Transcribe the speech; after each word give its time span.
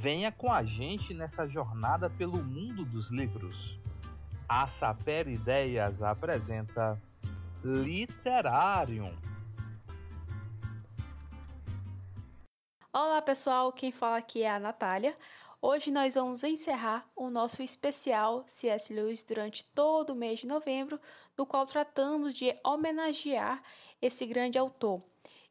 Venha 0.00 0.32
com 0.32 0.50
a 0.50 0.64
gente 0.64 1.12
nessa 1.12 1.46
jornada 1.46 2.08
pelo 2.08 2.42
mundo 2.42 2.86
dos 2.86 3.10
livros. 3.10 3.78
A 4.48 4.66
Saper 4.66 5.28
Ideias 5.28 6.00
apresenta 6.00 6.98
Literário. 7.62 9.14
Olá 12.90 13.20
pessoal, 13.20 13.70
quem 13.74 13.92
fala 13.92 14.16
aqui 14.16 14.42
é 14.42 14.50
a 14.50 14.58
Natália. 14.58 15.14
Hoje 15.60 15.90
nós 15.90 16.14
vamos 16.14 16.42
encerrar 16.44 17.06
o 17.14 17.28
nosso 17.28 17.62
especial 17.62 18.46
C.S. 18.46 18.90
Lewis 18.90 19.22
durante 19.22 19.62
todo 19.74 20.14
o 20.14 20.16
mês 20.16 20.40
de 20.40 20.46
novembro, 20.46 20.98
no 21.36 21.44
qual 21.44 21.66
tratamos 21.66 22.34
de 22.34 22.58
homenagear 22.64 23.62
esse 24.00 24.24
grande 24.24 24.56
autor. 24.56 25.02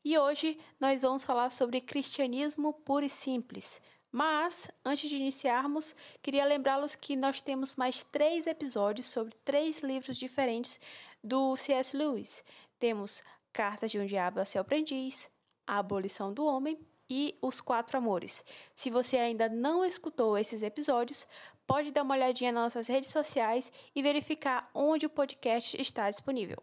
E 0.03 0.17
hoje 0.17 0.59
nós 0.79 1.03
vamos 1.03 1.23
falar 1.23 1.51
sobre 1.51 1.81
cristianismo 1.81 2.73
puro 2.73 3.05
e 3.05 3.09
simples, 3.09 3.79
mas, 4.11 4.69
antes 4.83 5.09
de 5.09 5.15
iniciarmos, 5.15 5.95
queria 6.21 6.45
lembrá-los 6.45 6.95
que 6.95 7.15
nós 7.15 7.41
temos 7.41 7.75
mais 7.75 8.03
três 8.03 8.47
episódios 8.47 9.07
sobre 9.07 9.35
três 9.45 9.81
livros 9.81 10.17
diferentes 10.17 10.79
do 11.23 11.55
C.S. 11.55 11.95
Lewis. 11.95 12.43
Temos 12.79 13.23
Cartas 13.53 13.91
de 13.91 13.99
um 13.99 14.05
Diabo 14.05 14.39
a 14.39 14.45
Seu 14.45 14.61
Aprendiz, 14.61 15.29
A 15.67 15.79
Abolição 15.79 16.33
do 16.33 16.45
Homem 16.45 16.79
e 17.09 17.37
Os 17.41 17.61
Quatro 17.61 17.97
Amores. 17.97 18.43
Se 18.75 18.89
você 18.89 19.17
ainda 19.17 19.47
não 19.47 19.85
escutou 19.85 20.37
esses 20.37 20.63
episódios, 20.63 21.27
pode 21.67 21.91
dar 21.91 22.03
uma 22.03 22.15
olhadinha 22.15 22.51
nas 22.51 22.63
nossas 22.63 22.87
redes 22.87 23.11
sociais 23.11 23.71
e 23.95 24.01
verificar 24.01 24.69
onde 24.73 25.05
o 25.05 25.09
podcast 25.09 25.79
está 25.79 26.09
disponível. 26.09 26.57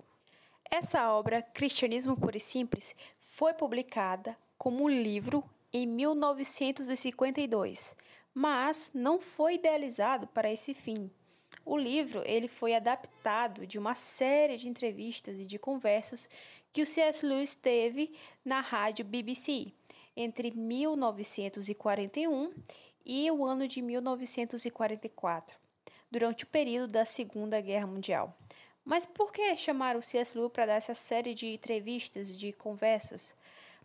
Essa 0.69 1.13
obra, 1.13 1.43
Cristianismo 1.43 2.16
Puro 2.16 2.37
e 2.37 2.41
Simples, 2.41 2.95
foi 3.21 3.55
publicada 3.55 4.37
como 4.59 4.88
livro 4.88 5.45
em 5.77 5.87
1952, 5.87 7.95
mas 8.33 8.91
não 8.95 9.21
foi 9.21 9.57
idealizado 9.57 10.27
para 10.27 10.51
esse 10.51 10.73
fim. 10.73 11.11
O 11.65 11.77
livro 11.77 12.23
ele 12.24 12.49
foi 12.49 12.74
adaptado 12.74 13.66
de 13.66 13.79
uma 13.79 13.95
série 13.95 14.57
de 14.57 14.71
entrevistas 14.71 15.38
e 15.38 15.45
de 15.45 15.59
conversas 15.59 16.30
que 16.73 16.80
o 16.80 16.87
C.S. 16.87 17.27
Lewis 17.27 17.54
teve 17.54 18.16
na 18.43 18.60
rádio 18.60 19.04
BBC 19.04 19.71
entre 20.16 20.51
1941 20.51 22.54
e 23.04 23.30
o 23.30 23.45
ano 23.45 23.69
de 23.69 23.82
1944, 23.82 25.59
durante 26.10 26.45
o 26.45 26.47
período 26.47 26.93
da 26.93 27.04
Segunda 27.04 27.60
Guerra 27.60 27.87
Mundial. 27.87 28.35
Mas 28.82 29.04
por 29.04 29.30
que 29.30 29.54
chamar 29.57 29.95
o 29.95 30.02
C.S. 30.02 30.38
Lewis 30.38 30.52
para 30.52 30.66
dar 30.66 30.77
essa 30.77 30.95
série 30.95 31.35
de 31.35 31.49
entrevistas, 31.49 32.38
de 32.38 32.51
conversas? 32.52 33.35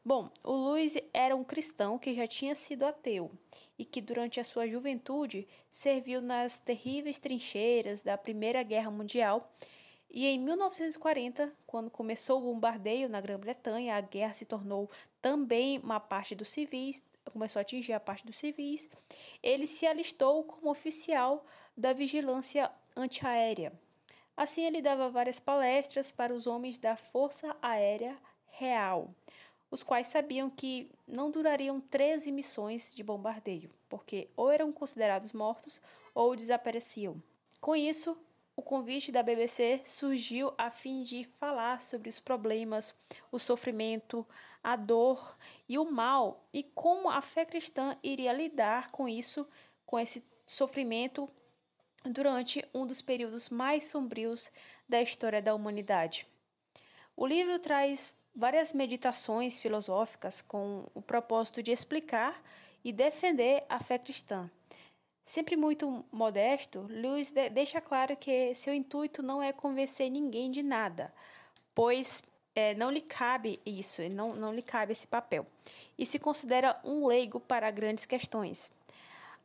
Bom, 0.03 0.31
o 0.43 0.53
Luiz 0.53 0.95
era 1.13 1.35
um 1.35 1.43
cristão 1.43 1.99
que 1.99 2.15
já 2.15 2.25
tinha 2.25 2.55
sido 2.55 2.87
ateu 2.87 3.31
e 3.77 3.85
que 3.85 4.01
durante 4.01 4.39
a 4.39 4.43
sua 4.43 4.67
juventude 4.67 5.47
serviu 5.69 6.19
nas 6.19 6.57
terríveis 6.57 7.19
trincheiras 7.19 8.01
da 8.01 8.17
Primeira 8.17 8.63
Guerra 8.63 8.89
Mundial. 8.89 9.53
E 10.09 10.25
em 10.25 10.39
1940, 10.39 11.53
quando 11.67 11.91
começou 11.91 12.39
o 12.39 12.51
bombardeio 12.51 13.07
na 13.07 13.21
Grã-Bretanha, 13.21 13.95
a 13.95 14.01
guerra 14.01 14.33
se 14.33 14.43
tornou 14.43 14.89
também 15.21 15.77
uma 15.77 15.99
parte 15.99 16.33
dos 16.33 16.49
civis, 16.49 17.05
começou 17.31 17.59
a 17.59 17.61
atingir 17.61 17.93
a 17.93 17.99
parte 17.99 18.25
dos 18.25 18.39
civis. 18.39 18.89
Ele 19.43 19.67
se 19.67 19.85
alistou 19.85 20.43
como 20.45 20.71
oficial 20.71 21.45
da 21.77 21.93
vigilância 21.93 22.71
antiaérea. 22.95 23.71
Assim, 24.35 24.65
ele 24.65 24.81
dava 24.81 25.11
várias 25.11 25.39
palestras 25.39 26.11
para 26.11 26.33
os 26.33 26.47
homens 26.47 26.79
da 26.79 26.95
Força 26.95 27.55
Aérea 27.61 28.17
Real 28.47 29.13
os 29.71 29.81
quais 29.81 30.07
sabiam 30.07 30.49
que 30.49 30.91
não 31.07 31.31
durariam 31.31 31.79
13 31.79 32.29
missões 32.31 32.93
de 32.93 33.01
bombardeio, 33.01 33.71
porque 33.87 34.29
ou 34.35 34.51
eram 34.51 34.71
considerados 34.71 35.31
mortos 35.31 35.81
ou 36.13 36.35
desapareciam. 36.35 37.23
Com 37.61 37.73
isso, 37.75 38.17
o 38.55 38.61
convite 38.61 39.11
da 39.11 39.23
BBC 39.23 39.81
surgiu 39.85 40.53
a 40.57 40.69
fim 40.69 41.01
de 41.01 41.23
falar 41.39 41.81
sobre 41.81 42.09
os 42.09 42.19
problemas, 42.19 42.93
o 43.31 43.39
sofrimento, 43.39 44.27
a 44.61 44.75
dor 44.75 45.37
e 45.67 45.77
o 45.77 45.89
mal 45.89 46.45
e 46.53 46.63
como 46.63 47.09
a 47.09 47.21
fé 47.21 47.45
cristã 47.45 47.97
iria 48.03 48.33
lidar 48.33 48.91
com 48.91 49.07
isso, 49.07 49.47
com 49.85 49.97
esse 49.97 50.23
sofrimento 50.45 51.29
durante 52.03 52.67
um 52.73 52.85
dos 52.85 53.01
períodos 53.01 53.47
mais 53.49 53.85
sombrios 53.85 54.51
da 54.87 55.01
história 55.01 55.41
da 55.41 55.55
humanidade. 55.55 56.27
O 57.15 57.25
livro 57.25 57.57
traz 57.59 58.13
várias 58.35 58.73
meditações 58.73 59.59
filosóficas 59.59 60.41
com 60.41 60.87
o 60.93 61.01
propósito 61.01 61.61
de 61.61 61.71
explicar 61.71 62.41
e 62.83 62.91
defender 62.91 63.63
a 63.69 63.79
fé 63.79 63.97
cristã. 63.97 64.49
Sempre 65.23 65.55
muito 65.55 66.03
modesto, 66.11 66.85
Lewis 66.89 67.29
de 67.29 67.49
deixa 67.49 67.79
claro 67.79 68.17
que 68.17 68.53
seu 68.55 68.73
intuito 68.73 69.21
não 69.21 69.41
é 69.41 69.53
convencer 69.53 70.09
ninguém 70.09 70.49
de 70.49 70.63
nada, 70.63 71.13
pois 71.75 72.23
é, 72.55 72.73
não 72.73 72.89
lhe 72.89 73.01
cabe 73.01 73.59
isso, 73.65 74.01
não, 74.09 74.33
não 74.35 74.53
lhe 74.53 74.61
cabe 74.61 74.91
esse 74.91 75.07
papel, 75.07 75.45
e 75.97 76.05
se 76.05 76.19
considera 76.19 76.79
um 76.83 77.05
leigo 77.05 77.39
para 77.39 77.69
grandes 77.71 78.05
questões. 78.05 78.71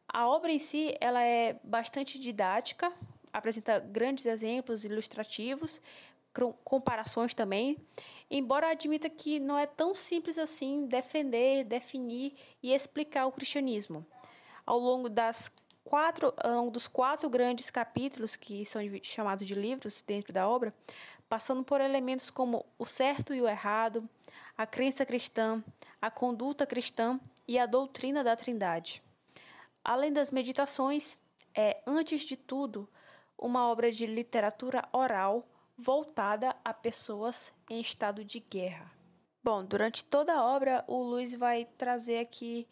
A 0.09 0.27
obra 0.27 0.51
em 0.51 0.59
si 0.59 0.97
ela 1.01 1.23
é 1.23 1.57
bastante 1.63 2.19
didática, 2.19 2.93
apresenta 3.33 3.79
grandes 3.79 4.25
exemplos 4.25 4.85
ilustrativos, 4.85 5.81
comparações 6.65 7.35
também, 7.35 7.77
embora 8.31 8.71
admita 8.71 9.09
que 9.09 9.39
não 9.39 9.59
é 9.59 9.67
tão 9.67 9.95
simples 9.95 10.39
assim 10.39 10.87
defender, 10.87 11.65
definir 11.65 12.35
e 12.63 12.73
explicar 12.73 13.27
o 13.27 13.33
cristianismo. 13.33 14.07
Ao 14.65 14.79
longo 14.79 15.09
das 15.09 15.51
quatro, 15.85 16.35
longo 16.45 16.71
dos 16.71 16.89
quatro 16.89 17.31
grandes 17.31 17.71
capítulos 17.71 18.35
que 18.35 18.67
são 18.67 18.83
chamados 19.03 19.47
de 19.47 19.55
livros 19.55 20.03
dentro 20.03 20.33
da 20.33 20.49
obra, 20.49 20.75
passando 21.29 21.63
por 21.63 21.81
elementos 21.81 22.31
como 22.31 22.67
o 22.79 22.87
certo 22.87 23.33
e 23.33 23.41
o 23.41 23.49
errado, 23.49 24.09
a 24.57 24.67
crença 24.67 25.07
cristã, 25.07 25.63
a 26.01 26.11
conduta 26.11 26.67
cristã 26.67 27.21
e 27.47 27.59
a 27.59 27.67
doutrina 27.67 28.25
da 28.25 28.37
Trindade. 28.37 29.03
Além 29.85 30.13
das 30.13 30.33
meditações, 30.33 31.17
é 31.55 31.81
antes 31.87 32.23
de 32.23 32.37
tudo 32.37 32.89
uma 33.39 33.69
obra 33.69 33.93
de 33.93 34.07
literatura 34.07 34.89
oral 34.93 35.47
voltada 35.77 36.57
a 36.65 36.73
pessoas 36.73 37.53
em 37.69 37.81
estado 37.81 38.25
de 38.25 38.41
guerra. 38.41 38.91
Bom, 39.43 39.65
durante 39.65 40.05
toda 40.05 40.35
a 40.35 40.45
obra, 40.45 40.85
o 40.87 41.03
Luiz 41.03 41.35
vai 41.35 41.67
trazer 41.77 42.19
aqui 42.19 42.67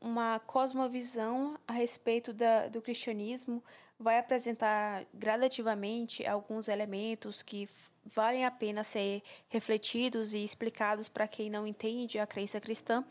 uma 0.00 0.38
cosmovisão 0.40 1.58
a 1.66 1.72
respeito 1.72 2.32
da, 2.32 2.68
do 2.68 2.80
cristianismo, 2.80 3.62
vai 3.98 4.18
apresentar 4.18 5.04
gradativamente 5.12 6.26
alguns 6.26 6.68
elementos 6.68 7.42
que 7.42 7.68
valem 8.04 8.44
a 8.44 8.50
pena 8.50 8.84
ser 8.84 9.22
refletidos 9.48 10.32
e 10.32 10.44
explicados 10.44 11.08
para 11.08 11.26
quem 11.26 11.50
não 11.50 11.66
entende 11.66 12.18
a 12.18 12.26
crença 12.26 12.60
cristã. 12.60 13.04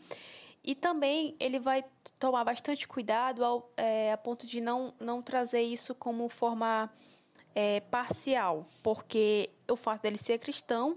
E 0.64 0.74
também 0.74 1.36
ele 1.38 1.60
vai 1.60 1.84
tomar 2.18 2.44
bastante 2.44 2.88
cuidado 2.88 3.44
ao, 3.44 3.70
é, 3.76 4.12
a 4.12 4.16
ponto 4.16 4.46
de 4.46 4.60
não, 4.60 4.94
não 4.98 5.22
trazer 5.22 5.62
isso 5.62 5.94
como 5.94 6.28
forma 6.28 6.90
é, 7.56 7.80
parcial, 7.80 8.68
porque 8.82 9.48
o 9.66 9.76
fato 9.76 10.02
dele 10.02 10.18
ser 10.18 10.38
cristão 10.38 10.94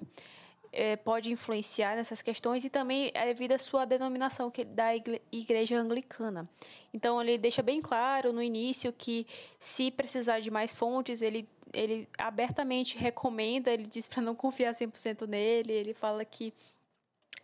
é, 0.74 0.98
pode 0.98 1.32
influenciar 1.32 1.96
nessas 1.96 2.22
questões 2.22 2.66
e 2.66 2.70
também 2.70 3.12
é 3.14 3.26
devido 3.28 3.54
à 3.54 3.58
sua 3.58 3.86
denominação 3.86 4.52
que 4.52 4.66
da 4.66 4.94
igreja 5.32 5.80
anglicana. 5.80 6.50
Então 6.94 7.22
ele 7.22 7.38
deixa 7.38 7.64
bem 7.64 7.82
claro 7.82 8.34
no 8.34 8.44
início 8.44 8.92
que 8.92 9.26
se 9.58 9.90
precisar 9.90 10.42
de 10.42 10.52
mais 10.52 10.76
fontes, 10.76 11.22
ele, 11.22 11.48
ele 11.72 12.10
abertamente 12.18 12.98
recomenda, 12.98 13.72
ele 13.72 13.86
diz 13.86 14.06
para 14.06 14.22
não 14.22 14.36
confiar 14.36 14.74
100% 14.74 15.26
nele, 15.28 15.72
ele 15.72 15.94
fala 15.94 16.26
que 16.26 16.54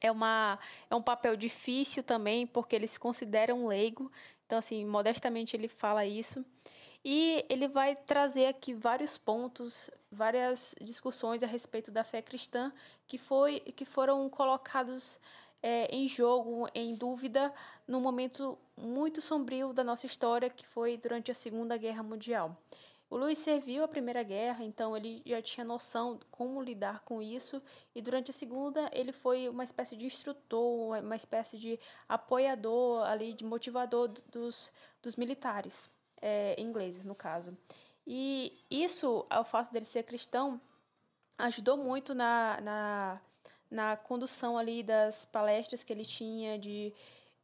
é, 0.01 0.11
uma, 0.11 0.59
é 0.89 0.93
um 0.93 1.01
papel 1.01 1.37
difícil 1.37 2.03
também, 2.03 2.45
porque 2.45 2.75
ele 2.75 2.85
se 2.85 2.99
considera 2.99 3.55
um 3.55 3.65
leigo, 3.65 4.11
então 4.45 4.59
assim, 4.59 4.83
modestamente 4.83 5.55
ele 5.55 5.69
fala 5.69 6.05
isso. 6.05 6.45
E 7.07 7.45
ele 7.49 7.67
vai 7.67 7.95
trazer 7.95 8.47
aqui 8.47 8.73
vários 8.73 9.15
pontos, 9.15 9.91
várias 10.11 10.73
discussões 10.81 11.43
a 11.43 11.45
respeito 11.45 11.91
da 11.91 12.03
fé 12.03 12.19
cristã 12.19 12.73
que, 13.05 13.19
foi, 13.19 13.59
que 13.59 13.85
foram 13.85 14.27
colocados 14.27 15.19
é, 15.61 15.85
em 15.95 16.07
jogo, 16.07 16.67
em 16.73 16.95
dúvida, 16.95 17.53
num 17.87 18.01
momento 18.01 18.57
muito 18.75 19.21
sombrio 19.21 19.71
da 19.71 19.83
nossa 19.83 20.07
história, 20.07 20.49
que 20.49 20.65
foi 20.65 20.97
durante 20.97 21.29
a 21.29 21.35
Segunda 21.35 21.77
Guerra 21.77 22.01
Mundial. 22.01 22.57
O 23.07 23.17
Luiz 23.17 23.37
serviu 23.37 23.83
a 23.83 23.87
Primeira 23.87 24.23
Guerra, 24.23 24.63
então 24.63 24.97
ele 24.97 25.21
já 25.27 25.39
tinha 25.43 25.63
noção 25.63 26.15
de 26.15 26.25
como 26.31 26.59
lidar 26.59 27.01
com 27.01 27.21
isso, 27.21 27.61
e 27.93 28.01
durante 28.01 28.31
a 28.31 28.33
Segunda 28.33 28.89
ele 28.91 29.11
foi 29.11 29.47
uma 29.47 29.63
espécie 29.63 29.95
de 29.95 30.07
instrutor, 30.07 30.97
uma 30.97 31.15
espécie 31.15 31.55
de 31.59 31.79
apoiador 32.09 33.03
ali, 33.05 33.31
de 33.31 33.45
motivador 33.45 34.07
dos, 34.31 34.71
dos 35.03 35.15
militares 35.15 35.93
é, 36.21 36.59
ingleses, 36.59 37.05
no 37.05 37.15
caso. 37.15 37.57
E 38.07 38.53
isso, 38.69 39.25
ao 39.29 39.43
fato 39.43 39.71
dele 39.71 39.85
ser 39.85 40.03
cristão, 40.03 40.59
ajudou 41.37 41.77
muito 41.77 42.13
na, 42.13 42.59
na, 42.61 43.21
na 43.69 43.97
condução 43.97 44.57
ali 44.57 44.83
das 44.83 45.25
palestras 45.25 45.83
que 45.83 45.91
ele 45.91 46.05
tinha, 46.05 46.57
de 46.57 46.93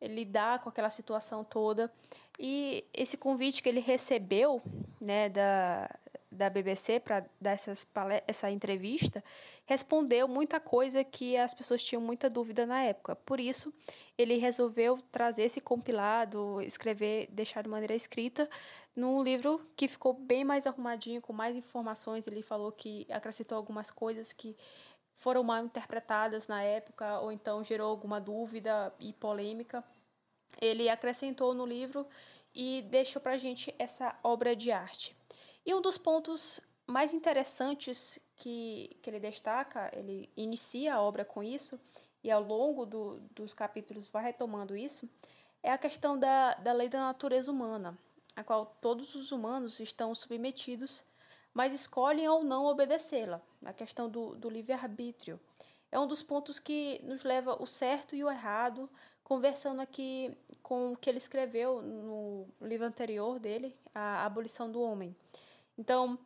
lidar 0.02 0.60
com 0.60 0.70
aquela 0.70 0.90
situação 0.90 1.44
toda. 1.44 1.92
E 2.40 2.86
esse 2.94 3.18
convite 3.18 3.62
que 3.62 3.70
ele 3.70 3.80
recebeu, 3.80 4.62
né, 5.00 5.30
da, 5.30 5.90
da 6.32 6.50
BBC 6.50 7.00
para 7.00 7.26
dar 7.40 7.52
essas 7.52 7.86
essa 8.26 8.50
entrevista, 8.50 9.24
respondeu 9.66 10.28
muita 10.28 10.60
coisa 10.60 11.04
que 11.04 11.36
as 11.36 11.54
pessoas 11.54 11.84
tinham 11.84 12.02
muita 12.02 12.30
dúvida 12.30 12.66
na 12.66 12.84
época. 12.84 13.16
Por 13.16 13.40
isso, 13.40 13.74
ele 14.18 14.38
resolveu 14.38 15.00
trazer 15.12 15.44
esse 15.44 15.60
compilado, 15.60 16.62
escrever, 16.62 17.28
deixar 17.32 17.64
de 17.64 17.70
maneira 17.70 17.94
escrita 17.94 18.50
num 18.96 19.22
livro 19.22 19.62
que 19.76 19.88
ficou 19.88 20.14
bem 20.14 20.44
mais 20.44 20.66
arrumadinho, 20.66 21.22
com 21.22 21.34
mais 21.34 21.56
informações. 21.56 22.26
Ele 22.28 22.42
falou 22.42 22.72
que 22.72 23.06
acrescentou 23.10 23.58
algumas 23.58 23.92
coisas 23.92 24.32
que 24.32 24.56
foram 25.18 25.44
mal 25.44 25.64
interpretadas 25.64 26.48
na 26.48 26.64
época 26.64 27.20
ou 27.20 27.32
então 27.32 27.64
gerou 27.64 27.90
alguma 27.90 28.20
dúvida 28.20 28.94
e 29.00 29.14
polêmica. 29.14 29.84
Ele 30.60 30.90
acrescentou 30.90 31.54
no 31.54 31.66
livro 31.66 32.08
e 32.54 32.82
deixou 32.84 33.22
para 33.22 33.38
gente 33.38 33.74
essa 33.78 34.18
obra 34.24 34.56
de 34.56 34.72
arte. 34.72 35.16
E 35.66 35.74
um 35.74 35.82
dos 35.82 35.98
pontos 35.98 36.60
mais 36.88 37.14
interessantes 37.14 38.20
que, 38.36 38.98
que 39.02 39.10
ele 39.10 39.20
destaca, 39.20 39.90
ele 39.94 40.30
inicia 40.36 40.96
a 40.96 41.02
obra 41.02 41.24
com 41.24 41.44
isso, 41.44 41.80
e 42.24 42.30
ao 42.30 42.42
longo 42.42 42.86
do, 42.86 43.20
dos 43.36 43.54
capítulos 43.54 44.10
vai 44.10 44.24
retomando 44.24 44.76
isso, 44.76 45.10
é 45.64 45.72
a 45.72 45.78
questão 45.78 46.18
da, 46.18 46.56
da 46.56 46.74
lei 46.74 46.90
da 46.90 47.00
natureza 47.00 47.52
humana, 47.52 47.98
a 48.36 48.44
qual 48.44 48.66
todos 48.82 49.16
os 49.16 49.32
humanos 49.32 49.80
estão 49.80 50.14
submetidos, 50.16 51.04
mas 51.54 51.74
escolhem 51.74 52.28
ou 52.28 52.44
não 52.44 52.66
obedecê-la, 52.66 53.42
a 53.64 53.74
questão 53.74 54.10
do, 54.10 54.36
do 54.36 54.50
livre-arbítrio. 54.50 55.40
É 55.92 56.00
um 56.00 56.08
dos 56.08 56.24
pontos 56.24 56.58
que 56.58 57.02
nos 57.04 57.24
leva 57.24 57.62
o 57.62 57.68
certo 57.68 58.16
e 58.16 58.24
o 58.24 58.30
errado, 58.30 58.90
conversando 59.24 59.82
aqui 59.82 60.36
com 60.64 60.94
o 60.94 60.98
que 60.98 61.10
ele 61.10 61.18
escreveu 61.18 61.82
no 61.82 62.48
livro 62.62 62.86
anterior 62.86 63.40
dele, 63.40 63.76
A 63.94 64.26
Abolição 64.26 64.72
do 64.72 64.82
Homem. 64.82 65.16
Então, 65.82 66.20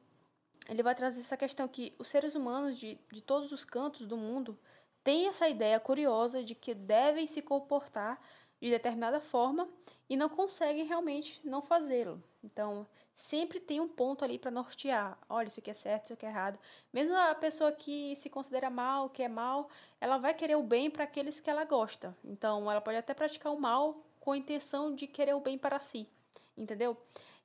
ele 0.67 0.83
vai 0.83 0.93
trazer 0.93 1.21
essa 1.21 1.37
questão 1.37 1.65
que 1.65 1.95
os 1.97 2.09
seres 2.09 2.35
humanos 2.35 2.77
de, 2.77 2.99
de 3.09 3.21
todos 3.21 3.53
os 3.53 3.63
cantos 3.63 4.05
do 4.05 4.17
mundo 4.17 4.59
têm 5.01 5.27
essa 5.27 5.47
ideia 5.47 5.79
curiosa 5.79 6.43
de 6.43 6.53
que 6.53 6.73
devem 6.73 7.25
se 7.25 7.41
comportar 7.41 8.19
de 8.61 8.69
determinada 8.69 9.21
forma 9.21 9.69
e 10.09 10.17
não 10.17 10.27
conseguem 10.27 10.83
realmente 10.83 11.39
não 11.41 11.61
fazê-lo. 11.61 12.21
Então, 12.43 12.85
sempre 13.15 13.61
tem 13.61 13.79
um 13.79 13.87
ponto 13.87 14.25
ali 14.25 14.37
para 14.37 14.51
nortear. 14.51 15.17
Olha, 15.29 15.47
isso 15.47 15.61
aqui 15.61 15.71
é 15.71 15.73
certo, 15.73 16.05
isso 16.05 16.13
aqui 16.13 16.25
é 16.25 16.29
errado. 16.29 16.59
Mesmo 16.91 17.15
a 17.15 17.33
pessoa 17.33 17.71
que 17.71 18.13
se 18.17 18.29
considera 18.29 18.69
mal, 18.69 19.09
que 19.09 19.23
é 19.23 19.29
mal, 19.29 19.69
ela 20.01 20.17
vai 20.17 20.33
querer 20.33 20.57
o 20.57 20.63
bem 20.63 20.91
para 20.91 21.05
aqueles 21.05 21.39
que 21.39 21.49
ela 21.49 21.63
gosta. 21.63 22.13
Então, 22.25 22.69
ela 22.69 22.81
pode 22.81 22.97
até 22.97 23.13
praticar 23.13 23.53
o 23.53 23.59
mal 23.61 24.03
com 24.19 24.33
a 24.33 24.37
intenção 24.37 24.93
de 24.93 25.07
querer 25.07 25.33
o 25.33 25.39
bem 25.39 25.57
para 25.57 25.79
si. 25.79 26.09
Entendeu? 26.57 26.97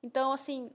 Então, 0.03 0.33
assim, 0.33 0.71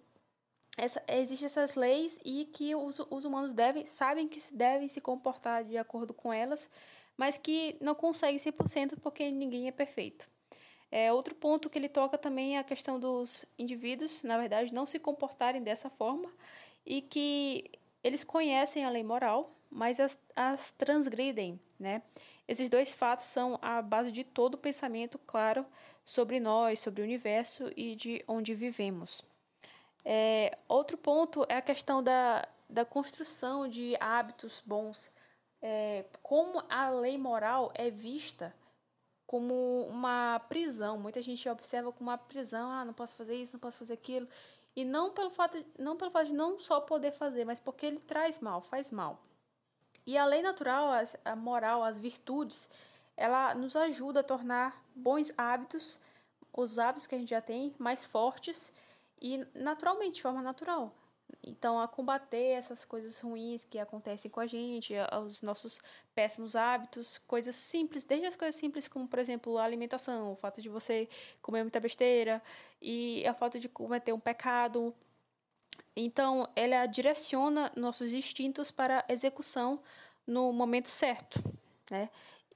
essa, 0.76 1.02
existem 1.08 1.46
essas 1.46 1.74
leis 1.74 2.18
e 2.24 2.44
que 2.46 2.74
os, 2.74 3.00
os 3.10 3.24
humanos 3.24 3.52
devem, 3.52 3.84
sabem 3.84 4.28
que 4.28 4.38
devem 4.52 4.88
se 4.88 5.00
comportar 5.00 5.64
de 5.64 5.78
acordo 5.78 6.12
com 6.12 6.32
elas, 6.32 6.68
mas 7.16 7.38
que 7.38 7.76
não 7.80 7.94
conseguem 7.94 8.36
100% 8.36 8.98
porque 9.00 9.30
ninguém 9.30 9.68
é 9.68 9.72
perfeito. 9.72 10.28
É, 10.90 11.12
outro 11.12 11.34
ponto 11.34 11.68
que 11.68 11.78
ele 11.78 11.88
toca 11.88 12.16
também 12.16 12.56
é 12.56 12.60
a 12.60 12.64
questão 12.64 13.00
dos 13.00 13.44
indivíduos, 13.58 14.22
na 14.22 14.38
verdade, 14.38 14.72
não 14.72 14.86
se 14.86 14.98
comportarem 14.98 15.62
dessa 15.62 15.90
forma 15.90 16.30
e 16.84 17.00
que 17.00 17.70
eles 18.04 18.22
conhecem 18.22 18.84
a 18.84 18.90
lei 18.90 19.02
moral, 19.02 19.56
mas 19.70 19.98
as, 19.98 20.18
as 20.36 20.70
transgridem, 20.72 21.58
né? 21.78 22.02
Esses 22.46 22.70
dois 22.70 22.94
fatos 22.94 23.24
são 23.24 23.58
a 23.60 23.82
base 23.82 24.12
de 24.12 24.22
todo 24.22 24.54
o 24.54 24.58
pensamento 24.58 25.18
claro 25.18 25.66
sobre 26.04 26.38
nós, 26.38 26.78
sobre 26.78 27.02
o 27.02 27.04
universo 27.04 27.72
e 27.76 27.96
de 27.96 28.22
onde 28.28 28.54
vivemos. 28.54 29.24
É, 30.08 30.56
outro 30.68 30.96
ponto 30.96 31.44
é 31.48 31.56
a 31.56 31.62
questão 31.62 32.00
da, 32.00 32.46
da 32.70 32.84
construção 32.84 33.66
de 33.66 33.96
hábitos 33.98 34.62
bons. 34.64 35.10
É, 35.60 36.04
como 36.22 36.62
a 36.68 36.88
lei 36.90 37.18
moral 37.18 37.72
é 37.74 37.90
vista 37.90 38.54
como 39.26 39.84
uma 39.88 40.38
prisão. 40.48 40.96
Muita 40.96 41.20
gente 41.20 41.48
observa 41.48 41.90
como 41.90 42.08
uma 42.08 42.16
prisão. 42.16 42.70
Ah, 42.70 42.84
não 42.84 42.92
posso 42.92 43.16
fazer 43.16 43.34
isso, 43.34 43.54
não 43.54 43.58
posso 43.58 43.78
fazer 43.78 43.94
aquilo. 43.94 44.28
E 44.76 44.84
não 44.84 45.10
pelo 45.10 45.30
fato, 45.30 45.64
não 45.76 45.96
pelo 45.96 46.12
fato 46.12 46.26
de 46.28 46.32
não 46.34 46.60
só 46.60 46.80
poder 46.80 47.10
fazer, 47.10 47.44
mas 47.44 47.58
porque 47.58 47.86
ele 47.86 47.98
traz 47.98 48.38
mal, 48.38 48.60
faz 48.62 48.92
mal. 48.92 49.20
E 50.06 50.16
a 50.16 50.24
lei 50.24 50.40
natural, 50.40 50.90
a 51.24 51.34
moral, 51.34 51.82
as 51.82 51.98
virtudes, 51.98 52.68
ela 53.16 53.56
nos 53.56 53.74
ajuda 53.74 54.20
a 54.20 54.22
tornar 54.22 54.80
bons 54.94 55.32
hábitos, 55.36 55.98
os 56.52 56.78
hábitos 56.78 57.08
que 57.08 57.16
a 57.16 57.18
gente 57.18 57.30
já 57.30 57.40
tem, 57.40 57.74
mais 57.76 58.04
fortes 58.04 58.72
e 59.20 59.46
naturalmente, 59.54 60.16
de 60.16 60.22
forma 60.22 60.42
natural. 60.42 60.94
Então, 61.42 61.80
a 61.80 61.88
combater 61.88 62.52
essas 62.52 62.84
coisas 62.84 63.18
ruins 63.20 63.64
que 63.64 63.78
acontecem 63.78 64.30
com 64.30 64.40
a 64.40 64.46
gente, 64.46 64.94
os 65.24 65.42
nossos 65.42 65.80
péssimos 66.14 66.56
hábitos, 66.56 67.18
coisas 67.18 67.54
simples, 67.54 68.04
desde 68.04 68.26
as 68.26 68.36
coisas 68.36 68.56
simples 68.56 68.88
como, 68.88 69.06
por 69.06 69.18
exemplo, 69.18 69.58
a 69.58 69.64
alimentação, 69.64 70.32
o 70.32 70.36
fato 70.36 70.60
de 70.60 70.68
você 70.68 71.08
comer 71.42 71.62
muita 71.62 71.80
besteira 71.80 72.42
e 72.80 73.26
a 73.26 73.34
falta 73.34 73.58
de 73.58 73.68
cometer 73.68 74.12
um 74.12 74.20
pecado. 74.20 74.94
Então, 75.94 76.48
ela 76.54 76.86
direciona 76.86 77.72
nossos 77.76 78.12
instintos 78.12 78.70
para 78.70 79.04
execução 79.08 79.80
no 80.26 80.52
momento 80.52 80.88
certo, 80.88 81.42
né? 81.90 82.10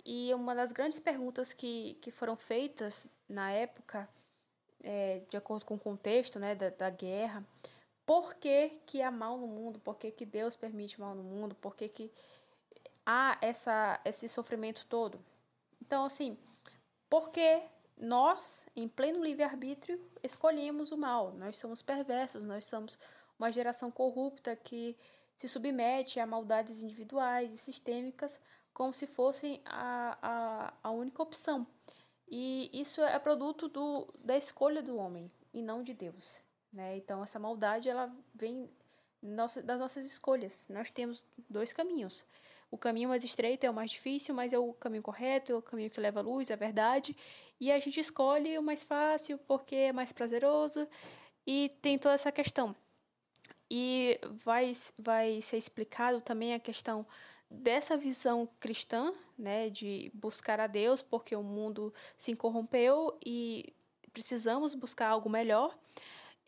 E 0.05 0.33
uma 0.35 0.55
das 0.55 0.73
grandes 0.73 0.99
perguntas 0.99 1.53
que, 1.53 1.95
que 2.01 2.11
foram 2.11 2.37
feitas 2.37 3.07
na 3.29 3.51
época 3.53 4.09
é, 4.83 5.23
de 5.29 5.37
acordo 5.37 5.65
com 5.65 5.75
o 5.75 5.79
contexto 5.79 6.39
né, 6.39 6.55
da, 6.55 6.71
da 6.71 6.91
guerra, 6.91 7.45
por 8.05 8.35
que, 8.35 8.71
que 8.87 9.03
há 9.03 9.11
mal 9.11 9.39
no 9.39 9.47
mundo, 9.47 9.79
por 9.79 9.97
que, 9.97 10.11
que 10.11 10.27
Deus 10.27 10.57
permite 10.57 11.01
mal 11.01 11.15
no 11.15 11.23
mundo, 11.23 11.55
por 11.55 11.77
que, 11.77 11.89
que 11.89 12.11
há 13.05 13.39
essa, 13.41 14.01
esse 14.05 14.29
sofrimento 14.29 14.87
todo. 14.89 15.21
Então, 15.81 16.05
assim, 16.05 16.37
porque 17.09 17.63
nós, 17.97 18.67
em 18.75 18.89
pleno 18.89 19.23
livre-arbítrio, 19.23 20.01
escolhemos 20.23 20.93
o 20.93 20.97
mal, 20.97 21.33
nós 21.33 21.59
somos 21.59 21.83
perversos, 21.83 22.43
nós 22.43 22.67
somos 22.67 22.99
uma 23.39 23.51
geração 23.51 23.91
corrupta 23.91 24.57
que 24.57 24.97
se 25.37 25.49
submete 25.49 26.21
a 26.21 26.27
maldades 26.27 26.83
individuais 26.83 27.53
e 27.53 27.57
sistêmicas 27.57 28.41
como 28.73 28.95
se 28.95 29.07
fossem 29.07 29.61
a, 29.65 30.19
a, 30.23 30.75
a 30.83 30.91
única 30.91 31.23
opção. 31.23 31.67
E 32.31 32.71
isso 32.73 33.03
é 33.03 33.19
produto 33.19 33.69
do, 33.69 34.09
da 34.23 34.37
escolha 34.37 34.81
do 34.81 34.97
homem 34.97 35.31
e 35.53 35.61
não 35.61 35.83
de 35.83 35.93
Deus. 35.93 36.41
Né? 36.73 36.97
Então, 36.97 37.23
essa 37.25 37.39
maldade 37.39 37.89
ela 37.89 38.15
vem 38.33 38.71
nossa, 39.21 39.61
das 39.61 39.79
nossas 39.79 40.07
escolhas. 40.07 40.67
Nós 40.69 40.91
temos 40.91 41.25
dois 41.49 41.73
caminhos. 41.73 42.25
O 42.71 42.79
caminho 42.79 43.09
mais 43.09 43.25
estreito 43.25 43.67
é 43.67 43.71
o 43.71 43.75
mais 43.75 43.91
difícil, 43.91 44.33
mas 44.33 44.53
é 44.53 44.59
o 44.59 44.73
caminho 44.73 45.03
correto, 45.03 45.53
é 45.53 45.57
o 45.57 45.63
caminho 45.63 45.91
que 45.91 46.01
leva 46.01 46.21
à 46.21 46.23
luz, 46.23 46.51
à 46.51 46.57
verdade. 46.57 47.17
E 47.59 47.73
a 47.73 47.79
gente 47.81 47.99
escolhe 47.99 48.57
o 48.57 48.63
mais 48.63 48.85
fácil 48.85 49.37
porque 49.39 49.75
é 49.75 49.93
mais 49.93 50.13
prazeroso 50.13 50.87
e 51.45 51.71
tem 51.83 51.99
toda 51.99 52.15
essa 52.15 52.31
questão. 52.31 52.77
E 53.69 54.21
vai, 54.45 54.73
vai 54.97 55.41
ser 55.43 55.57
explicado 55.57 56.21
também 56.21 56.55
a 56.55 56.61
questão 56.61 57.05
dessa 57.51 57.97
visão 57.97 58.49
cristã, 58.61 59.13
né, 59.37 59.69
de 59.69 60.11
buscar 60.15 60.61
a 60.61 60.67
Deus, 60.67 61.03
porque 61.03 61.35
o 61.35 61.43
mundo 61.43 61.93
se 62.17 62.35
corrompeu 62.37 63.19
e 63.25 63.75
precisamos 64.13 64.75
buscar 64.75 65.09
algo 65.09 65.29
melhor. 65.29 65.77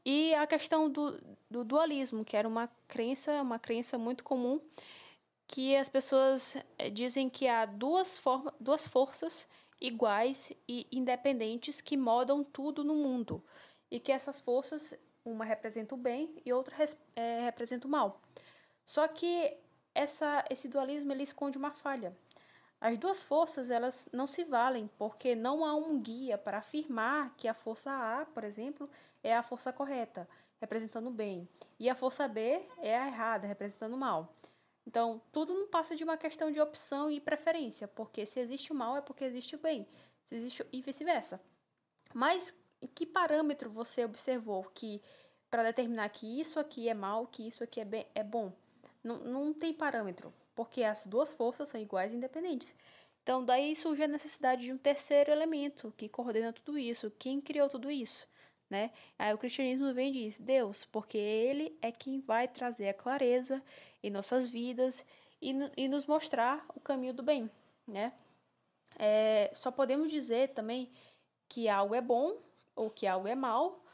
E 0.05 0.35
a 0.35 0.47
questão 0.47 0.89
do, 0.91 1.21
do 1.51 1.65
dualismo, 1.65 2.25
que 2.25 2.37
era 2.37 2.47
uma 2.47 2.69
crença, 2.89 3.43
uma 3.43 3.59
crença 3.59 3.99
muito 3.99 4.23
comum, 4.23 4.61
que 5.47 5.77
as 5.77 5.89
pessoas 5.89 6.57
eh, 6.79 6.91
dizem 6.91 7.29
que 7.29 7.47
há 7.47 7.67
duas, 7.67 8.17
forma, 8.19 8.55
duas 8.59 8.87
forças 8.87 9.47
iguais 9.81 10.53
e 10.69 10.87
independentes 10.91 11.81
que 11.81 11.97
modam 11.97 12.43
tudo 12.45 12.85
no 12.85 12.95
mundo. 12.95 13.45
E 13.91 14.01
que 14.01 14.11
essas 14.11 14.41
forças, 14.41 14.95
uma 15.25 15.45
representa 15.45 15.95
o 15.95 15.99
bem 15.99 16.35
e 16.45 16.53
outra 16.53 16.75
é, 17.15 17.45
representa 17.45 17.87
o 17.87 17.91
mal. 17.91 18.21
Só 18.85 19.07
que 19.07 19.57
essa, 19.95 20.45
esse 20.51 20.69
dualismo 20.69 21.13
ele 21.13 21.23
esconde 21.23 21.59
uma 21.59 21.71
falha. 21.71 22.17
As 22.81 22.99
duas 22.99 23.23
forças 23.23 23.71
elas 23.71 24.09
não 24.13 24.27
se 24.27 24.45
valem 24.45 24.91
porque 24.99 25.35
não 25.35 25.65
há 25.65 25.75
um 25.75 26.01
guia 26.01 26.37
para 26.37 26.59
afirmar 26.59 27.33
que 27.37 27.47
a 27.47 27.55
força 27.55 27.91
A, 27.91 28.27
por 28.27 28.43
exemplo, 28.43 28.91
é 29.23 29.37
a 29.37 29.43
força 29.43 29.73
correta, 29.73 30.29
representando 30.61 31.07
o 31.07 31.13
bem, 31.13 31.49
e 31.79 31.89
a 31.89 31.95
força 31.95 32.27
B 32.27 32.61
é 32.79 32.99
a 32.99 33.07
errada, 33.07 33.47
representando 33.47 33.95
o 33.95 33.99
mal. 33.99 34.35
Então, 34.87 35.23
tudo 35.31 35.55
não 35.55 35.69
passa 35.69 35.95
de 35.95 36.03
uma 36.03 36.17
questão 36.17 36.51
de 36.51 36.61
opção 36.61 37.09
e 37.09 37.21
preferência, 37.21 37.87
porque 37.87 38.27
se 38.27 38.41
existe 38.41 38.73
o 38.73 38.75
mal 38.75 38.97
é 38.97 39.01
porque 39.01 39.25
existe 39.25 39.55
o 39.55 39.59
bem, 39.59 39.87
se 40.29 40.35
existe 40.35 40.67
e 40.73 40.83
vice-versa. 40.83 41.41
Mas 42.13 42.53
que 42.95 43.07
parâmetro 43.07 43.71
você 43.71 44.05
observou 44.05 44.65
que 44.75 45.01
para 45.49 45.63
determinar 45.63 46.09
que 46.09 46.41
isso 46.41 46.59
aqui 46.59 46.89
é 46.89 46.95
mal, 46.95 47.27
que 47.27 47.47
isso 47.47 47.63
aqui 47.63 47.81
é, 47.81 47.85
bem, 47.85 48.07
é 48.15 48.25
bom? 48.25 48.53
Não, 49.03 49.19
não 49.19 49.53
tem 49.53 49.73
parâmetro, 49.73 50.33
porque 50.55 50.83
as 50.83 51.07
duas 51.07 51.35
forças 51.35 51.69
são 51.69 51.81
iguais 51.81 52.13
e 52.13 52.17
independentes. 52.17 52.77
Então, 53.23 53.45
daí 53.45 53.75
surge 53.77 54.03
a 54.03 54.09
necessidade 54.09 54.63
de 54.63 54.73
um 54.73 54.79
terceiro 54.79 55.31
elemento 55.31 55.93
que 55.97 56.09
coordena 56.09 56.53
tudo 56.53 56.79
isso. 56.79 57.11
Quem 57.19 57.41
criou 57.41 57.69
tudo 57.69 57.91
isso? 57.91 58.27
Né? 58.69 58.91
Aí 59.19 59.33
o 59.35 59.39
cristianismo 59.39 59.93
vem 59.93 60.11
e 60.11 60.25
diz: 60.25 60.39
Deus, 60.39 60.85
porque 60.85 61.19
Ele 61.19 61.77
é 61.83 61.93
quem 61.93 62.21
vai 62.21 62.49
trazer 62.49 62.89
a 62.89 62.95
clareza 62.95 63.63
em 64.03 64.11
nossas 64.11 64.49
vidas 64.49 65.05
e, 65.41 65.55
e 65.77 65.89
nos 65.89 66.07
mostrar 66.07 66.65
o 66.75 66.81
caminho 66.81 67.13
do 67.13 67.23
bem. 67.23 67.51
Né? 67.87 68.13
É, 68.99 69.51
só 69.55 69.71
podemos 69.71 70.11
dizer 70.11 70.51
também 70.51 70.91
que 71.49 71.69
algo 71.69 71.95
é 71.95 72.01
bom 72.01 72.39
ou 72.75 72.91
que 72.91 73.07
algo 73.07 73.29
é 73.29 73.35
mal 73.35 73.85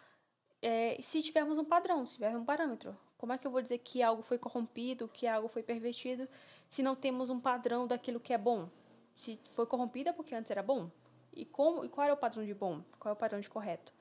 é, 0.62 0.98
se 1.02 1.22
tivermos 1.22 1.58
um 1.58 1.64
padrão, 1.64 2.06
se 2.06 2.14
tivermos 2.14 2.42
um 2.42 2.44
parâmetro. 2.44 2.96
Como 3.18 3.32
é 3.32 3.38
que 3.38 3.46
eu 3.46 3.50
vou 3.50 3.60
dizer 3.60 3.78
que 3.78 4.02
algo 4.02 4.22
foi 4.22 4.38
corrompido, 4.38 5.08
que 5.08 5.26
algo 5.26 5.48
foi 5.48 5.62
pervertido, 5.62 6.28
se 6.70 6.82
não 6.82 6.94
temos 6.94 7.28
um 7.28 7.40
padrão 7.40 7.86
daquilo 7.86 8.20
que 8.20 8.32
é 8.32 8.38
bom? 8.38 8.68
Se 9.14 9.38
foi 9.54 9.66
corrompida 9.66 10.10
é 10.10 10.12
porque 10.12 10.34
antes 10.34 10.50
era 10.50 10.62
bom? 10.62 10.88
E 11.34 11.44
como 11.44 11.84
e 11.84 11.88
qual 11.88 12.06
é 12.06 12.12
o 12.12 12.16
padrão 12.16 12.44
de 12.44 12.54
bom? 12.54 12.82
Qual 12.98 13.10
é 13.10 13.12
o 13.12 13.18
padrão 13.18 13.40
de 13.40 13.50
correto? 13.50 13.92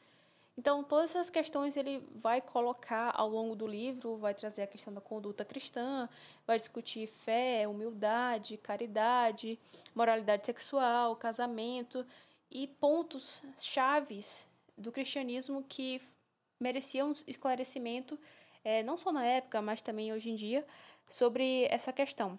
Então, 0.57 0.83
todas 0.83 1.11
essas 1.11 1.29
questões 1.29 1.77
ele 1.77 2.03
vai 2.15 2.41
colocar 2.41 3.11
ao 3.15 3.29
longo 3.29 3.55
do 3.55 3.67
livro, 3.67 4.17
vai 4.17 4.33
trazer 4.33 4.63
a 4.63 4.67
questão 4.67 4.91
da 4.91 4.99
conduta 4.99 5.45
cristã, 5.45 6.09
vai 6.47 6.57
discutir 6.57 7.07
fé, 7.07 7.67
humildade, 7.67 8.57
caridade, 8.57 9.59
moralidade 9.93 10.47
sexual, 10.47 11.15
casamento 11.15 12.03
e 12.49 12.65
pontos 12.65 13.43
chaves 13.59 14.47
do 14.75 14.91
cristianismo 14.91 15.63
que 15.63 16.01
mereciam 16.59 17.13
esclarecimento, 17.27 18.17
é, 18.67 18.83
não 18.83 18.97
só 18.97 19.13
na 19.13 19.25
época, 19.25 19.61
mas 19.61 19.81
também 19.81 20.11
hoje 20.11 20.29
em 20.29 20.35
dia, 20.35 20.67
sobre 21.07 21.65
essa 21.71 21.93
questão. 21.93 22.37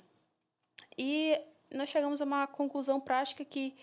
E 0.96 1.40
nós 1.72 1.88
chegamos 1.88 2.20
a 2.20 2.24
uma 2.26 2.46
conclusão 2.46 3.00
prática 3.00 3.42
que 3.46 3.74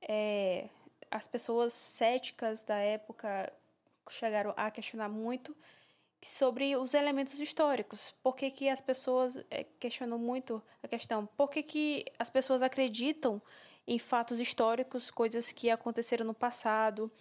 é, 0.00 0.68
as 1.08 1.28
pessoas 1.28 1.72
céticas 1.72 2.64
da 2.64 2.76
época 2.76 3.52
chegaram 4.10 4.52
a 4.56 4.68
questionar 4.68 5.08
muito 5.08 5.56
sobre 6.20 6.74
os 6.74 6.92
elementos 6.92 7.38
históricos. 7.38 8.12
Por 8.20 8.34
que, 8.34 8.50
que 8.50 8.68
as 8.68 8.80
pessoas 8.80 9.36
é, 9.48 9.62
questionam 9.78 10.18
muito 10.18 10.60
a 10.82 10.88
questão? 10.88 11.24
Por 11.36 11.50
que, 11.50 11.62
que 11.62 12.04
as 12.18 12.28
pessoas 12.28 12.62
acreditam 12.62 13.40
em 13.86 14.00
fatos 14.00 14.40
históricos, 14.40 15.08
coisas 15.08 15.52
que 15.52 15.70
aconteceram 15.70 16.26
no 16.26 16.34
passado, 16.34 17.12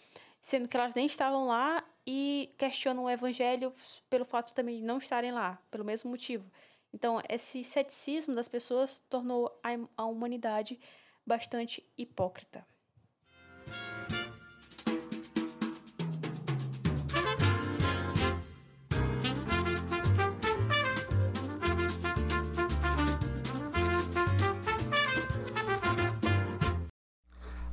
sendo 0.41 0.67
que 0.67 0.75
elas 0.75 0.95
nem 0.95 1.05
estavam 1.05 1.45
lá 1.45 1.83
e 2.05 2.53
questionam 2.57 3.03
o 3.03 3.09
evangelho 3.09 3.73
pelo 4.09 4.25
fato 4.25 4.53
também 4.53 4.79
de 4.79 4.83
não 4.83 4.97
estarem 4.97 5.31
lá, 5.31 5.61
pelo 5.69 5.85
mesmo 5.85 6.09
motivo. 6.09 6.49
Então, 6.93 7.21
esse 7.29 7.63
ceticismo 7.63 8.35
das 8.35 8.47
pessoas 8.47 9.01
tornou 9.09 9.59
a, 9.95 10.05
humanidade 10.05 10.79
bastante 11.25 11.85
hipócrita. 11.97 12.65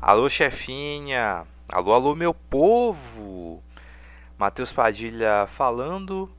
Alô, 0.00 0.30
chefinha! 0.30 1.46
Alô, 1.68 1.92
alô, 1.92 2.14
meu 2.14 2.32
povo! 2.32 3.62
Matheus 4.38 4.70
Padilha 4.70 5.48
falando, 5.48 6.32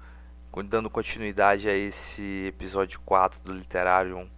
dando 0.70 0.89
continuidade 0.89 1.68
a 1.68 1.75
esse 1.75 2.46
episódio 2.48 2.98
4 3.01 3.41
do 3.41 3.51
Literário 3.51 4.32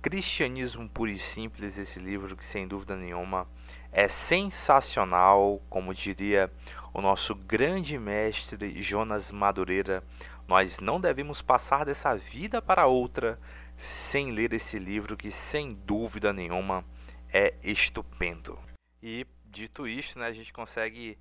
Cristianismo 0.00 0.88
Puro 0.88 1.10
e 1.10 1.18
Simples, 1.18 1.76
esse 1.76 1.98
livro 1.98 2.34
que 2.34 2.46
sem 2.46 2.66
dúvida 2.66 2.96
nenhuma 2.96 3.46
é 3.92 4.08
sensacional, 4.08 5.60
como 5.68 5.92
diria 5.92 6.50
o 6.94 7.02
nosso 7.02 7.34
grande 7.34 7.98
mestre 7.98 8.80
Jonas 8.80 9.30
Madureira. 9.30 10.02
Nós 10.48 10.80
não 10.80 10.98
devemos 10.98 11.42
passar 11.42 11.84
dessa 11.84 12.16
vida 12.16 12.62
para 12.62 12.86
outra 12.86 13.38
sem 13.76 14.32
ler 14.32 14.54
esse 14.54 14.78
livro 14.78 15.14
que 15.14 15.30
sem 15.30 15.74
dúvida 15.74 16.32
nenhuma 16.32 16.82
é 17.30 17.52
estupendo. 17.62 18.58
E 19.02 19.26
dito 19.44 19.86
isto, 19.86 20.18
né, 20.18 20.26
a 20.26 20.32
gente 20.32 20.54
consegue 20.54 21.18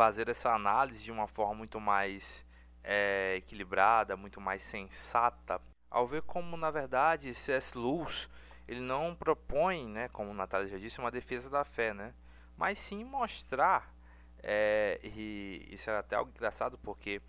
fazer 0.00 0.30
essa 0.30 0.54
análise 0.54 1.02
de 1.02 1.12
uma 1.12 1.28
forma 1.28 1.56
muito 1.56 1.78
mais 1.78 2.42
é, 2.82 3.34
equilibrada, 3.36 4.16
muito 4.16 4.40
mais 4.40 4.62
sensata, 4.62 5.60
ao 5.90 6.06
ver 6.06 6.22
como 6.22 6.56
na 6.56 6.70
verdade 6.70 7.34
C.S. 7.34 7.76
Lewis 7.76 8.26
ele 8.66 8.80
não 8.80 9.14
propõe, 9.14 9.86
né, 9.86 10.08
como 10.08 10.32
Natália 10.32 10.68
já 10.68 10.78
disse, 10.78 11.00
uma 11.00 11.10
defesa 11.10 11.50
da 11.50 11.66
fé, 11.66 11.92
né, 11.92 12.14
mas 12.56 12.78
sim 12.78 13.04
mostrar 13.04 13.94
é, 14.42 14.98
e 15.04 15.68
isso 15.70 15.90
era 15.90 15.98
até 15.98 16.16
algo 16.16 16.30
engraçado 16.34 16.78
porque 16.78 17.20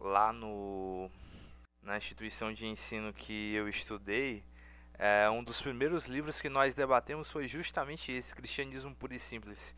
lá 0.00 0.32
no 0.32 1.10
na 1.82 1.98
instituição 1.98 2.54
de 2.54 2.64
ensino 2.64 3.12
que 3.12 3.52
eu 3.52 3.68
estudei 3.68 4.42
é, 4.98 5.28
um 5.28 5.44
dos 5.44 5.60
primeiros 5.60 6.06
livros 6.06 6.40
que 6.40 6.48
nós 6.48 6.74
debatemos 6.74 7.30
foi 7.30 7.46
justamente 7.46 8.10
esse, 8.10 8.34
Cristianismo 8.34 8.94
Puro 8.94 9.12
e 9.12 9.18
Simples. 9.18 9.74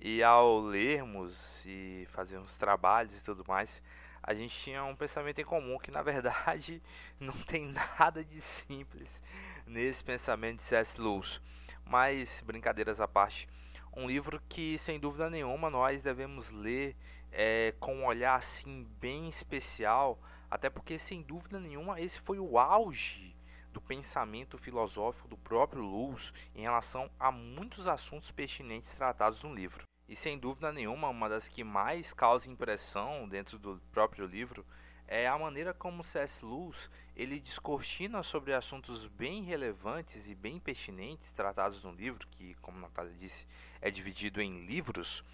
E 0.00 0.22
ao 0.22 0.60
lermos 0.60 1.60
e 1.66 2.06
fazermos 2.10 2.56
trabalhos 2.56 3.20
e 3.20 3.24
tudo 3.24 3.44
mais, 3.46 3.82
a 4.22 4.32
gente 4.32 4.54
tinha 4.56 4.84
um 4.84 4.94
pensamento 4.94 5.40
em 5.40 5.44
comum 5.44 5.78
que 5.78 5.90
na 5.90 6.02
verdade 6.02 6.82
não 7.18 7.32
tem 7.32 7.66
nada 7.66 8.24
de 8.24 8.40
simples 8.40 9.22
nesse 9.66 10.04
pensamento 10.04 10.58
de 10.58 10.62
C.S. 10.62 11.00
Lewis. 11.00 11.40
Mas, 11.84 12.42
brincadeiras 12.46 13.00
à 13.00 13.08
parte, 13.08 13.48
um 13.96 14.06
livro 14.06 14.40
que 14.48 14.78
sem 14.78 15.00
dúvida 15.00 15.28
nenhuma 15.28 15.70
nós 15.70 16.02
devemos 16.02 16.50
ler 16.50 16.94
é, 17.32 17.74
com 17.80 17.96
um 17.96 18.06
olhar 18.06 18.36
assim 18.36 18.86
bem 19.00 19.28
especial, 19.28 20.20
até 20.50 20.70
porque 20.70 20.98
sem 20.98 21.22
dúvida 21.22 21.58
nenhuma 21.58 22.00
esse 22.00 22.20
foi 22.20 22.38
o 22.38 22.58
auge 22.58 23.34
do 23.72 23.80
pensamento 23.80 24.56
filosófico 24.56 25.28
do 25.28 25.36
próprio 25.36 25.82
Lewis 25.82 26.32
em 26.54 26.62
relação 26.62 27.10
a 27.18 27.32
muitos 27.32 27.86
assuntos 27.86 28.30
pertinentes 28.30 28.92
tratados 28.92 29.42
no 29.42 29.54
livro. 29.54 29.87
E 30.08 30.16
sem 30.16 30.38
dúvida 30.38 30.72
nenhuma, 30.72 31.08
uma 31.08 31.28
das 31.28 31.48
que 31.48 31.62
mais 31.62 32.14
causa 32.14 32.50
impressão 32.50 33.28
dentro 33.28 33.58
do 33.58 33.80
próprio 33.92 34.26
livro 34.26 34.64
é 35.06 35.26
a 35.26 35.38
maneira 35.38 35.74
como 35.74 36.04
C.S. 36.04 36.44
Lewis 36.44 36.90
ele 37.16 37.40
descortina 37.40 38.22
sobre 38.22 38.54
assuntos 38.54 39.06
bem 39.06 39.42
relevantes 39.42 40.26
e 40.28 40.34
bem 40.34 40.58
pertinentes 40.58 41.30
tratados 41.30 41.82
no 41.82 41.92
livro, 41.92 42.26
que, 42.28 42.54
como 42.56 42.78
Natália 42.78 43.12
disse, 43.18 43.46
é 43.80 43.90
dividido 43.90 44.40
em 44.40 44.66
livros, 44.66 45.24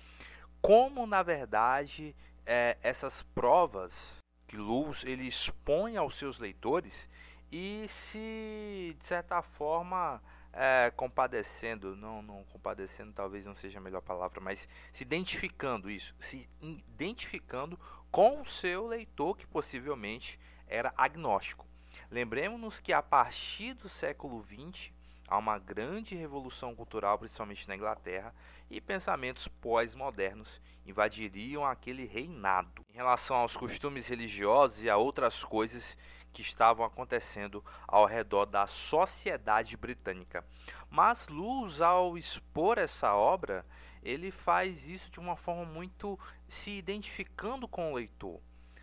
como 0.61 1.07
na 1.07 1.23
verdade 1.23 2.15
é, 2.47 2.77
essas 2.83 3.23
provas 3.23 4.15
que 4.47 4.57
Lewis 4.57 5.05
ele 5.05 5.27
expõe 5.27 5.97
aos 5.97 6.17
seus 6.17 6.39
leitores 6.39 7.09
e 7.51 7.87
se 7.89 8.97
de 8.99 9.07
certa 9.07 9.43
forma 9.43 10.23
é, 10.55 10.93
compadecendo, 10.97 11.97
não, 11.97 12.23
não 12.23 12.45
compadecendo 12.45 13.13
talvez 13.13 13.45
não 13.45 13.55
seja 13.55 13.79
a 13.79 13.83
melhor 13.83 14.01
palavra, 14.01 14.41
mas 14.41 14.69
se 14.93 15.03
identificando 15.03 15.91
isso, 15.91 16.15
se 16.19 16.49
identificando 16.61 17.79
com 18.11 18.41
o 18.41 18.47
seu 18.47 18.87
leitor 18.87 19.37
que 19.37 19.47
possivelmente 19.47 20.39
era 20.69 20.95
agnóstico. 20.97 21.67
Lembremos-nos 22.11 22.79
que 22.79 22.93
a 22.93 23.03
partir 23.03 23.75
do 23.75 23.89
século 23.89 24.43
XX 24.43 24.93
há 25.27 25.37
uma 25.39 25.59
grande 25.59 26.15
revolução 26.15 26.75
cultural, 26.75 27.19
principalmente 27.19 27.67
na 27.67 27.75
Inglaterra, 27.75 28.35
e 28.71 28.81
pensamentos 28.81 29.49
pós-modernos 29.49 30.61
invadiriam 30.87 31.65
aquele 31.65 32.05
reinado. 32.05 32.85
Em 32.91 32.97
relação 32.97 33.37
aos 33.37 33.57
costumes 33.57 34.07
religiosos 34.09 34.83
e 34.83 34.91
a 34.91 34.97
outras 34.97 35.43
coisas 35.43 35.97
que 36.35 36.43
estavam 36.43 36.85
acontecendo 36.85 37.65
ao 37.87 38.05
redor 38.05 38.45
da 38.45 38.67
sociedade 38.67 39.77
britânica. 39.77 40.45
Mas 40.91 41.29
Luz, 41.29 41.81
ao 41.81 42.19
expor 42.19 42.77
essa 42.77 43.15
obra, 43.15 43.65
ele 44.03 44.33
faz 44.33 44.89
isso 44.89 45.09
de 45.11 45.21
uma 45.21 45.37
forma 45.37 45.65
muito 45.65 46.19
se 46.49 46.73
identificando 46.73 47.69
com 47.69 47.93
o 47.93 47.95
leitor, 47.95 48.41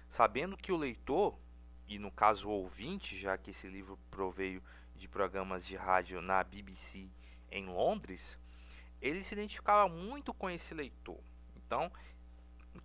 sabendo 0.10 0.56
que 0.56 0.72
o 0.72 0.78
leitor, 0.78 1.38
e 1.88 2.00
no 2.00 2.10
caso 2.10 2.48
o 2.48 2.54
ouvinte, 2.54 3.20
já 3.20 3.38
que 3.38 3.52
esse 3.52 3.68
livro 3.68 4.00
proveio 4.10 4.64
de 4.96 5.10
programas 5.10 5.66
de 5.66 5.76
rádio 5.76 6.22
na 6.22 6.42
BBC 6.44 7.10
em 7.52 7.66
Londres, 7.66 8.40
ele 9.02 9.22
se 9.24 9.34
identificava 9.34 9.90
muito 9.90 10.34
com 10.34 10.50
esse 10.50 10.74
leitor. 10.74 11.20
Então, 11.56 11.92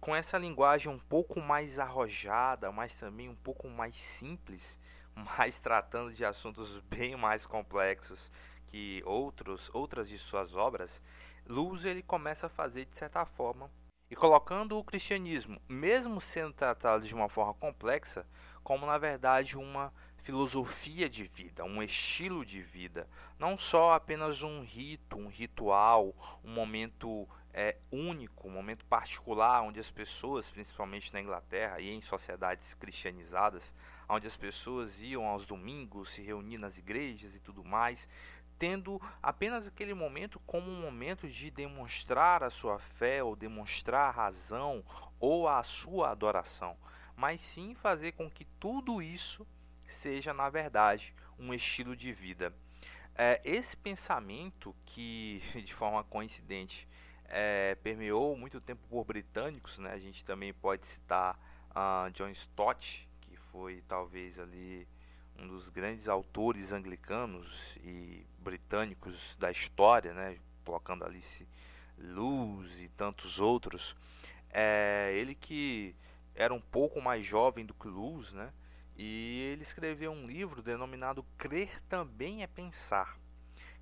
com 0.00 0.14
essa 0.14 0.38
linguagem 0.38 0.90
um 0.90 0.98
pouco 0.98 1.40
mais 1.40 1.78
arrojada, 1.78 2.70
mas 2.72 2.94
também 2.96 3.28
um 3.28 3.34
pouco 3.34 3.68
mais 3.68 3.96
simples, 3.96 4.78
mas 5.14 5.58
tratando 5.58 6.12
de 6.12 6.24
assuntos 6.24 6.78
bem 6.88 7.16
mais 7.16 7.46
complexos 7.46 8.30
que 8.66 9.02
outros, 9.04 9.70
outras 9.72 10.08
de 10.08 10.18
suas 10.18 10.54
obras, 10.56 11.00
Luz 11.48 11.84
ele 11.84 12.02
começa 12.02 12.46
a 12.46 12.50
fazer 12.50 12.86
de 12.86 12.98
certa 12.98 13.24
forma 13.24 13.70
e 14.10 14.16
colocando 14.16 14.76
o 14.76 14.84
cristianismo, 14.84 15.60
mesmo 15.68 16.20
sendo 16.20 16.52
tratado 16.52 17.04
de 17.04 17.14
uma 17.14 17.28
forma 17.28 17.54
complexa, 17.54 18.26
como 18.62 18.84
na 18.86 18.98
verdade 18.98 19.56
uma 19.56 19.92
filosofia 20.18 21.08
de 21.08 21.24
vida, 21.24 21.64
um 21.64 21.80
estilo 21.80 22.44
de 22.44 22.60
vida, 22.60 23.08
não 23.38 23.56
só 23.56 23.94
apenas 23.94 24.42
um 24.42 24.62
rito, 24.62 25.16
um 25.16 25.28
ritual, 25.28 26.12
um 26.42 26.50
momento 26.52 27.28
é, 27.58 27.74
único, 27.90 28.46
um 28.46 28.50
momento 28.50 28.84
particular 28.84 29.62
onde 29.62 29.80
as 29.80 29.90
pessoas, 29.90 30.50
principalmente 30.50 31.10
na 31.10 31.22
Inglaterra 31.22 31.80
e 31.80 31.88
em 31.90 32.02
sociedades 32.02 32.74
cristianizadas, 32.74 33.72
onde 34.06 34.26
as 34.26 34.36
pessoas 34.36 35.00
iam 35.00 35.26
aos 35.26 35.46
domingos 35.46 36.10
se 36.10 36.20
reunir 36.20 36.58
nas 36.58 36.76
igrejas 36.76 37.34
e 37.34 37.40
tudo 37.40 37.64
mais, 37.64 38.06
tendo 38.58 39.00
apenas 39.22 39.66
aquele 39.66 39.94
momento 39.94 40.38
como 40.40 40.70
um 40.70 40.82
momento 40.82 41.26
de 41.26 41.50
demonstrar 41.50 42.42
a 42.42 42.50
sua 42.50 42.78
fé 42.78 43.22
ou 43.22 43.34
demonstrar 43.34 44.10
a 44.10 44.12
razão 44.12 44.84
ou 45.18 45.48
a 45.48 45.62
sua 45.62 46.10
adoração, 46.10 46.76
mas 47.16 47.40
sim 47.40 47.74
fazer 47.74 48.12
com 48.12 48.30
que 48.30 48.44
tudo 48.60 49.00
isso 49.00 49.46
seja 49.88 50.34
na 50.34 50.50
verdade 50.50 51.14
um 51.38 51.54
estilo 51.54 51.96
de 51.96 52.12
vida. 52.12 52.54
É, 53.14 53.40
esse 53.42 53.74
pensamento 53.74 54.76
que 54.84 55.42
de 55.64 55.72
forma 55.72 56.04
coincidente 56.04 56.86
é, 57.28 57.74
permeou 57.76 58.36
muito 58.36 58.60
tempo 58.60 58.80
por 58.88 59.04
britânicos, 59.04 59.78
né? 59.78 59.92
A 59.92 59.98
gente 59.98 60.24
também 60.24 60.52
pode 60.52 60.86
citar 60.86 61.38
uh, 61.70 62.10
John 62.12 62.28
Stott, 62.30 63.08
que 63.20 63.36
foi 63.36 63.82
talvez 63.88 64.38
ali 64.38 64.86
um 65.38 65.46
dos 65.46 65.68
grandes 65.68 66.08
autores 66.08 66.72
anglicanos 66.72 67.76
e 67.82 68.26
britânicos 68.38 69.36
da 69.38 69.50
história, 69.50 70.12
né? 70.12 70.38
Colocando 70.64 71.04
Alice 71.04 71.46
Luz 71.98 72.80
e 72.80 72.88
tantos 72.88 73.40
outros. 73.40 73.96
É, 74.50 75.12
ele 75.14 75.34
que 75.34 75.94
era 76.34 76.52
um 76.52 76.60
pouco 76.60 77.00
mais 77.00 77.24
jovem 77.24 77.64
do 77.64 77.74
que 77.74 77.88
Luz, 77.88 78.32
né? 78.32 78.52
E 78.96 79.50
ele 79.52 79.62
escreveu 79.62 80.10
um 80.10 80.26
livro 80.26 80.62
denominado 80.62 81.24
Crer 81.36 81.80
Também 81.82 82.42
é 82.42 82.46
Pensar 82.46 83.18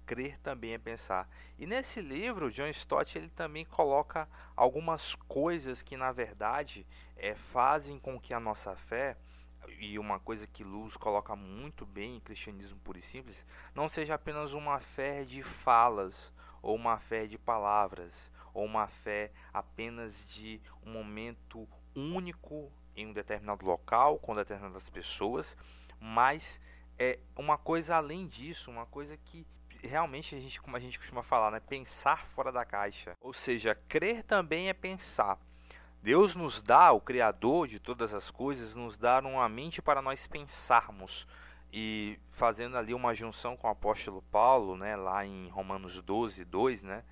crer 0.07 0.39
também 0.41 0.75
é 0.75 0.79
pensar. 0.79 1.29
E 1.59 1.67
nesse 1.67 2.01
livro, 2.01 2.51
John 2.51 2.69
Stott 2.69 3.17
ele 3.17 3.29
também 3.29 3.65
coloca 3.65 4.29
algumas 4.57 5.15
coisas 5.15 5.83
que 5.83 5.97
na 5.97 6.13
verdade 6.13 6.87
é, 7.17 7.35
fazem 7.35 7.99
com 7.99 8.21
que 8.21 8.35
a 8.35 8.41
nossa 8.41 8.75
fé 8.77 9.17
e 9.79 9.99
uma 9.99 10.19
coisa 10.21 10.47
que 10.47 10.63
Luz 10.63 10.97
coloca 10.97 11.35
muito 11.35 11.87
bem 11.87 12.17
em 12.17 12.21
Cristianismo 12.21 12.79
Puro 12.81 12.99
e 12.99 13.03
Simples, 13.03 13.47
não 13.75 13.89
seja 13.89 14.15
apenas 14.15 14.53
uma 14.53 14.79
fé 14.79 15.25
de 15.25 15.43
falas, 15.43 16.33
ou 16.63 16.75
uma 16.75 16.99
fé 16.99 17.27
de 17.27 17.39
palavras, 17.39 18.31
ou 18.53 18.65
uma 18.65 18.87
fé 18.87 19.33
apenas 19.53 20.29
de 20.31 20.61
um 20.83 20.93
momento 20.93 21.69
único 21.95 22.71
em 22.97 23.07
um 23.07 23.13
determinado 23.13 23.67
local, 23.67 24.19
com 24.19 24.35
determinadas 24.35 24.89
pessoas, 24.89 25.57
mas 26.01 26.61
é 26.99 27.19
uma 27.37 27.59
coisa 27.59 27.97
além 27.97 28.27
disso, 28.27 28.71
uma 28.71 28.87
coisa 28.87 29.17
que 29.17 29.47
realmente 29.87 30.35
a 30.35 30.41
gente, 30.41 30.61
como 30.61 30.77
a 30.77 30.81
gente 30.81 30.99
costuma 30.99 31.23
falar, 31.23 31.51
né, 31.51 31.61
pensar 31.61 32.27
fora 32.27 32.51
da 32.51 32.65
caixa. 32.65 33.17
Ou 33.21 33.33
seja, 33.33 33.75
crer 33.89 34.23
também 34.23 34.69
é 34.69 34.73
pensar. 34.73 35.39
Deus 36.03 36.37
nos 36.37 36.61
dá, 36.61 36.93
o 36.93 37.01
Criador 37.01 37.67
de 37.67 37.79
todas 37.79 38.13
as 38.13 38.31
coisas, 38.31 38.75
nos 38.75 38.99
dá 38.99 39.21
uma 39.21 39.49
mente 39.49 39.81
para 39.81 40.03
nós 40.03 40.27
pensarmos. 40.27 41.27
E 41.73 42.19
fazendo 42.31 42.77
ali 42.77 42.95
uma 42.95 43.15
junção 43.15 43.57
com 43.57 43.67
o 43.67 43.71
apóstolo 43.71 44.23
Paulo, 44.31 44.77
né, 44.77 44.97
lá 44.97 45.25
em 45.25 45.49
Romanos 45.49 46.01
12, 46.01 46.45
2, 46.45 46.83
né, 46.83 47.03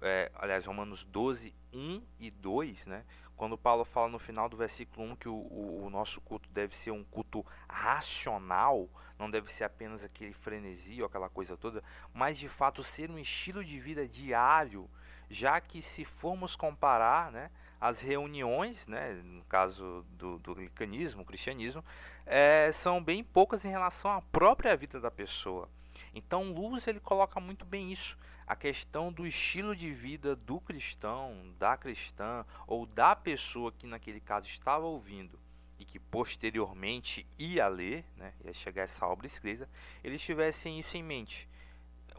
é, 0.00 0.30
aliás, 0.34 0.66
Romanos 0.66 1.04
12, 1.04 1.54
1 1.72 2.02
e 2.20 2.30
2, 2.30 2.86
né, 2.86 3.04
quando 3.42 3.58
Paulo 3.58 3.84
fala 3.84 4.08
no 4.08 4.20
final 4.20 4.48
do 4.48 4.56
versículo 4.56 5.04
1 5.04 5.16
que 5.16 5.28
o, 5.28 5.34
o, 5.34 5.86
o, 5.86 5.90
nosso 5.90 6.20
culto 6.20 6.48
deve 6.50 6.76
ser 6.76 6.92
um 6.92 7.02
culto 7.02 7.44
racional, 7.68 8.88
não 9.18 9.28
deve 9.28 9.52
ser 9.52 9.64
apenas 9.64 10.04
aquele 10.04 10.32
frenesi 10.32 11.00
ou 11.00 11.08
aquela 11.08 11.28
coisa 11.28 11.56
toda, 11.56 11.82
mas 12.14 12.38
de 12.38 12.48
fato 12.48 12.84
ser 12.84 13.10
um 13.10 13.18
estilo 13.18 13.64
de 13.64 13.80
vida 13.80 14.06
diário, 14.06 14.88
já 15.28 15.60
que 15.60 15.82
se 15.82 16.04
formos 16.04 16.54
comparar 16.54 17.32
né, 17.32 17.50
as 17.80 18.00
reuniões, 18.00 18.86
né, 18.86 19.14
no 19.24 19.42
caso 19.46 20.06
do, 20.10 20.38
do 20.38 20.52
anglicanismo, 20.52 21.24
cristianismo, 21.24 21.84
é, 22.24 22.70
são 22.72 23.02
bem 23.02 23.24
poucas 23.24 23.64
em 23.64 23.70
relação 23.70 24.12
à 24.12 24.22
própria 24.22 24.76
vida 24.76 25.00
da 25.00 25.10
pessoa. 25.10 25.68
Então, 26.14 26.52
Luz 26.52 26.86
ele 26.86 27.00
coloca 27.00 27.40
muito 27.40 27.64
bem 27.64 27.90
isso 27.90 28.16
a 28.46 28.56
questão 28.56 29.12
do 29.12 29.26
estilo 29.26 29.74
de 29.74 29.92
vida 29.92 30.34
do 30.34 30.60
cristão, 30.60 31.54
da 31.58 31.76
cristã 31.76 32.44
ou 32.66 32.86
da 32.86 33.14
pessoa 33.14 33.72
que 33.72 33.86
naquele 33.86 34.20
caso 34.20 34.48
estava 34.48 34.84
ouvindo 34.84 35.38
e 35.78 35.84
que 35.84 35.98
posteriormente 35.98 37.26
ia 37.38 37.66
ler, 37.68 38.04
né, 38.16 38.32
ia 38.44 38.52
chegar 38.52 38.82
essa 38.82 39.06
obra 39.06 39.26
escrita, 39.26 39.68
eles 40.02 40.22
tivessem 40.22 40.78
isso 40.78 40.96
em 40.96 41.02
mente 41.02 41.48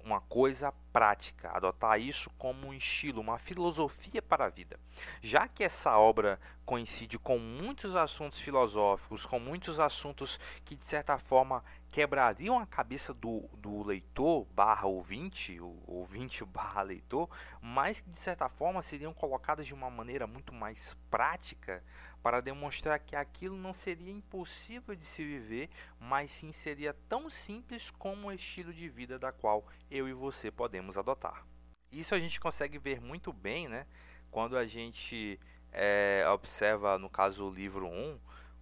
uma 0.03 0.21
coisa 0.21 0.71
prática, 0.91 1.49
adotar 1.51 1.99
isso 1.99 2.29
como 2.37 2.67
um 2.67 2.73
estilo, 2.73 3.21
uma 3.21 3.37
filosofia 3.37 4.21
para 4.21 4.45
a 4.45 4.49
vida. 4.49 4.79
Já 5.21 5.47
que 5.47 5.63
essa 5.63 5.97
obra 5.97 6.39
coincide 6.65 7.17
com 7.17 7.39
muitos 7.39 7.95
assuntos 7.95 8.39
filosóficos, 8.39 9.25
com 9.25 9.39
muitos 9.39 9.79
assuntos 9.79 10.39
que 10.63 10.75
de 10.75 10.85
certa 10.85 11.17
forma 11.17 11.63
quebrariam 11.89 12.59
a 12.59 12.65
cabeça 12.65 13.13
do, 13.13 13.49
do 13.57 13.83
leitor 13.83 14.45
barra 14.53 14.87
ouvinte, 14.87 15.59
ouvinte 15.87 16.43
barra 16.45 16.81
leitor, 16.81 17.29
mas 17.61 17.99
que 18.01 18.09
de 18.09 18.19
certa 18.19 18.49
forma 18.49 18.81
seriam 18.81 19.13
colocadas 19.13 19.65
de 19.65 19.73
uma 19.73 19.89
maneira 19.89 20.27
muito 20.27 20.53
mais 20.53 20.95
prática 21.09 21.83
para 22.23 22.39
demonstrar 22.39 22.97
que 22.99 23.17
aquilo 23.17 23.57
não 23.57 23.73
seria 23.73 24.09
impossível 24.09 24.95
de 24.95 25.05
se 25.05 25.25
viver, 25.25 25.69
mas 25.99 26.31
sim 26.31 26.53
seria 26.53 26.93
tão 27.09 27.29
simples 27.29 27.91
como 27.91 28.29
o 28.29 28.31
estilo 28.31 28.73
de 28.73 28.87
vida 28.87 29.19
da 29.19 29.33
qual 29.33 29.67
eu 29.91 30.07
e 30.07 30.13
você 30.13 30.49
podemos 30.49 30.97
adotar. 30.97 31.45
Isso 31.91 32.15
a 32.15 32.19
gente 32.19 32.39
consegue 32.39 32.79
ver 32.79 33.01
muito 33.01 33.33
bem, 33.33 33.67
né? 33.67 33.85
Quando 34.31 34.57
a 34.57 34.65
gente 34.65 35.37
é, 35.71 36.25
observa, 36.33 36.97
no 36.97 37.09
caso, 37.09 37.45
o 37.45 37.53
livro 37.53 37.87
1, 37.87 38.17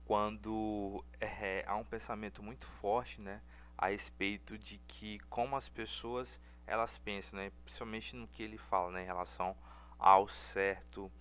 quando 0.06 1.06
é, 1.20 1.64
há 1.68 1.76
um 1.76 1.86
pensamento 1.86 2.42
muito 2.42 2.66
forte, 2.66 3.22
né? 3.22 3.42
A 3.78 3.88
respeito 3.90 4.58
de 4.58 4.80
que 4.88 5.20
como 5.30 5.56
as 5.56 5.70
pessoas 5.70 6.40
elas 6.66 6.98
pensam, 6.98 7.40
né? 7.40 7.52
Principalmente 7.64 8.16
no 8.16 8.28
que 8.28 8.42
ele 8.42 8.58
fala, 8.58 8.92
né? 8.92 9.04
Em 9.04 9.06
relação 9.06 9.56
ao 10.00 10.28
certo 10.28 11.12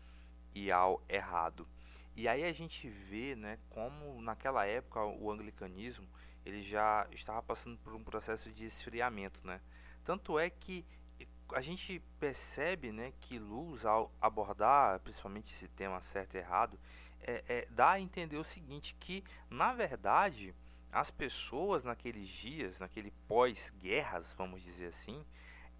e 0.54 0.72
ao 0.72 1.02
errado. 1.08 1.68
E 2.16 2.28
aí 2.28 2.44
a 2.44 2.52
gente 2.52 2.88
vê, 2.88 3.34
né, 3.34 3.58
como 3.70 4.20
naquela 4.20 4.66
época 4.66 5.04
o 5.04 5.30
anglicanismo 5.30 6.06
ele 6.44 6.62
já 6.62 7.06
estava 7.12 7.42
passando 7.42 7.78
por 7.78 7.94
um 7.94 8.02
processo 8.02 8.50
de 8.50 8.64
esfriamento, 8.64 9.46
né? 9.46 9.60
Tanto 10.04 10.38
é 10.38 10.48
que 10.48 10.84
a 11.54 11.60
gente 11.60 12.00
percebe, 12.18 12.92
né, 12.92 13.12
que 13.20 13.38
Luz 13.38 13.84
ao 13.84 14.12
abordar, 14.20 15.00
principalmente 15.00 15.52
esse 15.52 15.68
tema 15.68 16.00
certo 16.00 16.34
e 16.34 16.38
errado, 16.38 16.78
é, 17.20 17.44
é, 17.48 17.66
dá 17.70 17.92
a 17.92 18.00
entender 18.00 18.36
o 18.36 18.44
seguinte, 18.44 18.96
que 18.98 19.22
na 19.48 19.72
verdade 19.72 20.54
as 20.92 21.10
pessoas 21.10 21.84
naqueles 21.84 22.28
dias, 22.28 22.78
naquele 22.78 23.12
pós-guerras, 23.28 24.34
vamos 24.36 24.62
dizer 24.62 24.86
assim, 24.86 25.24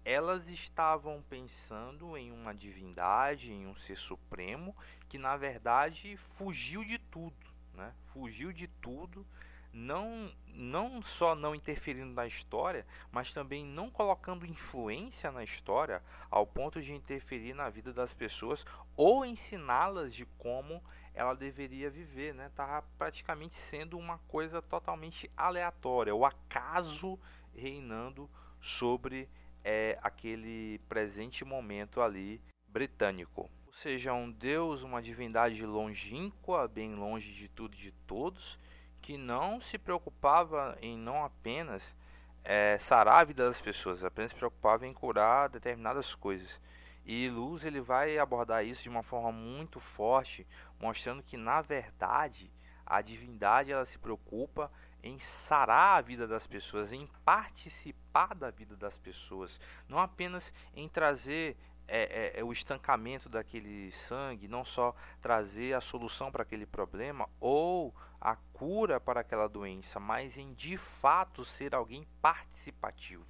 elas 0.03 0.49
estavam 0.49 1.23
pensando 1.29 2.17
em 2.17 2.31
uma 2.31 2.53
divindade, 2.53 3.51
em 3.51 3.67
um 3.67 3.75
ser 3.75 3.95
supremo, 3.95 4.75
que 5.07 5.17
na 5.17 5.37
verdade 5.37 6.17
fugiu 6.17 6.83
de 6.83 6.97
tudo, 6.97 7.35
né? 7.73 7.93
Fugiu 8.13 8.51
de 8.51 8.67
tudo, 8.67 9.25
não 9.73 10.31
não 10.53 11.01
só 11.01 11.33
não 11.33 11.55
interferindo 11.55 12.13
na 12.13 12.27
história, 12.27 12.85
mas 13.11 13.33
também 13.33 13.63
não 13.65 13.89
colocando 13.89 14.45
influência 14.45 15.31
na 15.31 15.43
história 15.43 16.03
ao 16.29 16.45
ponto 16.45 16.81
de 16.81 16.93
interferir 16.93 17.53
na 17.53 17.69
vida 17.69 17.93
das 17.93 18.13
pessoas 18.13 18.65
ou 18.97 19.25
ensiná-las 19.25 20.13
de 20.13 20.25
como 20.37 20.83
ela 21.13 21.35
deveria 21.35 21.89
viver, 21.89 22.33
né? 22.33 22.51
Praticamente 22.97 23.55
sendo 23.55 23.97
uma 23.97 24.17
coisa 24.27 24.61
totalmente 24.61 25.29
aleatória, 25.37 26.15
o 26.15 26.25
acaso 26.25 27.19
reinando 27.53 28.29
sobre 28.59 29.29
é 29.63 29.97
aquele 30.01 30.79
presente 30.89 31.45
momento 31.45 32.01
ali 32.01 32.41
britânico. 32.67 33.49
Ou 33.67 33.73
seja, 33.73 34.13
um 34.13 34.31
Deus, 34.31 34.83
uma 34.83 35.01
divindade 35.01 35.65
longínqua, 35.65 36.67
bem 36.67 36.93
longe 36.95 37.31
de 37.33 37.47
tudo 37.47 37.75
e 37.75 37.79
de 37.79 37.91
todos, 37.91 38.59
que 39.01 39.17
não 39.17 39.61
se 39.61 39.77
preocupava 39.77 40.77
em 40.81 40.97
não 40.97 41.23
apenas 41.23 41.95
é, 42.43 42.77
sarar 42.77 43.21
a 43.21 43.23
vida 43.23 43.47
das 43.47 43.61
pessoas, 43.61 44.03
apenas 44.03 44.31
se 44.31 44.37
preocupava 44.37 44.85
em 44.85 44.93
curar 44.93 45.49
determinadas 45.49 46.13
coisas. 46.15 46.59
E 47.05 47.29
Luz 47.29 47.65
ele 47.65 47.81
vai 47.81 48.17
abordar 48.17 48.65
isso 48.65 48.83
de 48.83 48.89
uma 48.89 49.03
forma 49.03 49.31
muito 49.31 49.79
forte, 49.79 50.45
mostrando 50.79 51.23
que 51.23 51.37
na 51.37 51.61
verdade 51.61 52.51
a 52.85 53.01
divindade 53.01 53.71
ela 53.71 53.85
se 53.85 53.97
preocupa 53.97 54.71
em 55.03 55.19
sarar 55.19 55.97
a 55.97 56.01
vida 56.01 56.27
das 56.27 56.45
pessoas, 56.45 56.91
em 56.91 57.07
participar 57.25 58.35
da 58.35 58.51
vida 58.51 58.75
das 58.75 58.97
pessoas, 58.97 59.59
não 59.87 59.99
apenas 59.99 60.53
em 60.75 60.87
trazer 60.87 61.57
é, 61.87 62.35
é, 62.37 62.39
é, 62.39 62.43
o 62.43 62.53
estancamento 62.53 63.27
daquele 63.27 63.91
sangue, 63.91 64.47
não 64.47 64.63
só 64.63 64.95
trazer 65.21 65.73
a 65.73 65.81
solução 65.81 66.31
para 66.31 66.43
aquele 66.43 66.65
problema 66.65 67.27
ou 67.39 67.93
a 68.19 68.35
cura 68.53 68.99
para 68.99 69.21
aquela 69.21 69.49
doença, 69.49 69.99
mas 69.99 70.37
em 70.37 70.53
de 70.53 70.77
fato 70.77 71.43
ser 71.43 71.75
alguém 71.75 72.07
participativo. 72.21 73.25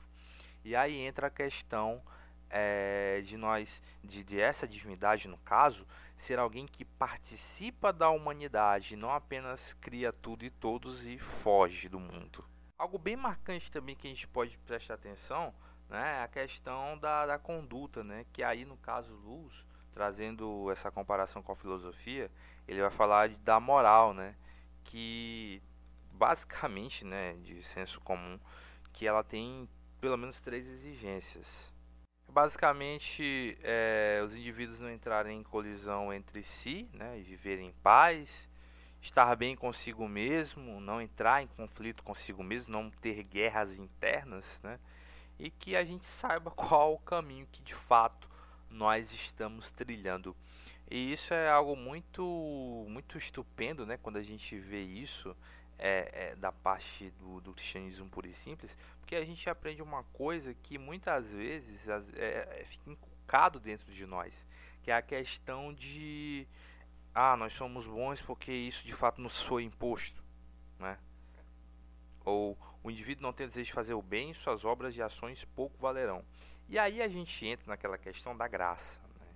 E 0.64 0.76
aí 0.76 0.96
entra 1.00 1.28
a 1.28 1.32
questão 1.32 2.04
é, 2.52 3.22
de 3.22 3.38
nós, 3.38 3.82
de, 4.04 4.24
de 4.24 4.40
essa 4.40 4.68
divindade 4.68 5.28
no 5.28 5.38
caso, 5.38 5.88
ser 6.18 6.38
alguém 6.38 6.68
que 6.68 6.86
participa 6.86 7.92
da 7.92 8.10
humanidade, 8.10 8.96
não 8.96 9.12
apenas 9.12 9.74
cria 9.76 10.12
tudo 10.12 10.44
e 10.44 10.50
todos 10.50 11.08
e 11.08 11.18
foge 11.18 11.90
do 11.90 12.00
mundo. 12.00 12.46
Algo 12.78 12.98
bem 12.98 13.16
marcante 13.16 13.72
também 13.72 13.96
que 13.96 14.08
a 14.08 14.10
gente 14.10 14.28
pode 14.28 14.58
prestar 14.60 14.96
atenção 14.96 15.54
né, 15.90 16.20
é 16.20 16.24
a 16.24 16.28
questão 16.28 16.98
da, 16.98 17.26
da 17.26 17.38
conduta, 17.38 18.04
né, 18.04 18.26
que 18.32 18.44
aí 18.44 18.66
no 18.66 18.78
caso 18.78 19.14
Luz, 19.14 19.54
trazendo 19.94 20.72
essa 20.72 20.90
comparação 20.90 21.44
com 21.44 21.52
a 21.52 21.56
filosofia, 21.56 22.32
ele 22.68 22.82
vai 22.82 22.90
falar 22.90 23.30
da 23.30 23.60
moral, 23.60 24.14
né, 24.14 24.36
que 24.84 25.62
basicamente, 26.12 27.04
né, 27.06 27.34
de 27.44 27.62
senso 27.64 28.00
comum, 28.02 28.40
que 28.94 29.08
ela 29.08 29.24
tem 29.24 29.68
pelo 30.00 30.18
menos 30.18 30.40
três 30.40 30.68
exigências. 30.68 31.71
Basicamente, 32.32 33.58
é, 33.62 34.22
os 34.26 34.34
indivíduos 34.34 34.80
não 34.80 34.90
entrarem 34.90 35.38
em 35.38 35.44
colisão 35.44 36.14
entre 36.14 36.42
si, 36.42 36.90
né, 36.94 37.20
e 37.20 37.24
viverem 37.24 37.68
em 37.68 37.74
paz, 37.84 38.50
estar 39.02 39.36
bem 39.36 39.54
consigo 39.54 40.08
mesmo, 40.08 40.80
não 40.80 41.02
entrar 41.02 41.44
em 41.44 41.48
conflito 41.48 42.02
consigo 42.02 42.42
mesmo, 42.42 42.72
não 42.72 42.90
ter 42.90 43.22
guerras 43.24 43.76
internas, 43.76 44.62
né, 44.64 44.80
e 45.38 45.50
que 45.50 45.76
a 45.76 45.84
gente 45.84 46.06
saiba 46.06 46.50
qual 46.56 46.94
o 46.94 47.00
caminho 47.00 47.46
que 47.52 47.62
de 47.62 47.76
fato 47.76 48.30
nós 48.70 49.12
estamos 49.12 49.70
trilhando. 49.70 50.34
E 50.90 51.12
isso 51.12 51.34
é 51.34 51.50
algo 51.50 51.76
muito 51.76 52.86
muito 52.88 53.18
estupendo, 53.18 53.86
né, 53.86 53.98
quando 54.02 54.16
a 54.16 54.24
gente 54.24 54.58
vê 54.58 54.82
isso 54.82 55.36
é, 55.82 56.10
é, 56.14 56.36
da 56.36 56.52
parte 56.52 57.10
do, 57.20 57.42
do, 57.42 57.54
cristianismo 57.54 58.08
puro 58.08 58.28
e 58.28 58.34
simples, 58.34 58.78
porque 59.00 59.16
a 59.16 59.26
gente 59.26 59.50
aprende 59.50 59.82
uma 59.82 60.04
coisa 60.04 60.54
que 60.54 60.78
muitas 60.78 61.32
vezes 61.32 61.88
é, 61.88 62.60
é, 62.60 62.66
fica 62.66 62.92
inculcado 62.92 63.60
dentro 63.60 63.92
de 63.92 64.06
nós, 64.06 64.48
que 64.84 64.92
é 64.92 64.96
a 64.96 65.02
questão 65.02 65.74
de 65.74 66.48
ah, 67.16 67.36
nós 67.36 67.54
somos 67.54 67.88
bons 67.88 68.22
porque 68.22 68.52
isso 68.52 68.86
de 68.86 68.94
fato 68.94 69.20
nos 69.20 69.42
foi 69.42 69.64
imposto, 69.64 70.24
né? 70.78 71.00
Ou 72.24 72.56
o 72.84 72.92
indivíduo 72.92 73.24
não 73.24 73.34
tem 73.34 73.48
desejo 73.48 73.66
de 73.66 73.74
fazer 73.74 73.96
o 73.96 74.04
bem, 74.04 74.36
suas 74.36 74.64
obras 74.64 74.96
e 74.96 75.02
ações 75.02 75.44
pouco 75.44 75.80
valerão. 75.80 76.24
E 76.70 76.78
aí 76.78 77.02
a 77.02 77.08
gente 77.08 77.44
entra 77.46 77.66
naquela 77.68 77.98
questão 77.98 78.38
da 78.38 78.48
graça. 78.48 79.02
Né? 79.20 79.28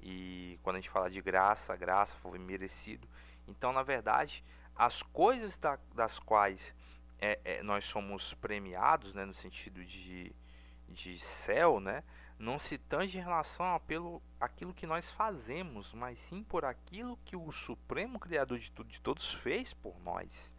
E 0.00 0.58
quando 0.62 0.76
a 0.76 0.80
gente 0.80 0.90
fala 0.90 1.08
de 1.08 1.22
graça, 1.22 1.76
graça 1.76 2.16
foi 2.16 2.38
merecido. 2.38 3.08
Então, 3.46 3.72
na 3.72 3.82
verdade, 3.82 4.44
as 4.76 5.02
coisas 5.02 5.58
da, 5.58 5.78
das 5.94 6.18
quais 6.18 6.74
é, 7.18 7.40
é, 7.44 7.62
nós 7.62 7.84
somos 7.84 8.34
premiados, 8.34 9.14
né, 9.14 9.24
no 9.24 9.34
sentido 9.34 9.84
de, 9.84 10.34
de 10.88 11.18
céu, 11.18 11.80
né, 11.80 12.02
não 12.38 12.58
se 12.58 12.76
tange 12.76 13.18
em 13.18 13.22
relação 13.22 13.74
a 13.74 13.80
pelo 13.80 14.20
aquilo 14.40 14.74
que 14.74 14.86
nós 14.86 15.10
fazemos, 15.10 15.92
mas 15.92 16.18
sim 16.18 16.42
por 16.42 16.64
aquilo 16.64 17.16
que 17.24 17.36
o 17.36 17.50
Supremo 17.52 18.18
Criador 18.18 18.58
de 18.58 18.70
tudo 18.70 18.90
de 18.90 19.00
todos 19.00 19.32
fez 19.32 19.72
por 19.72 19.98
nós. 20.00 20.52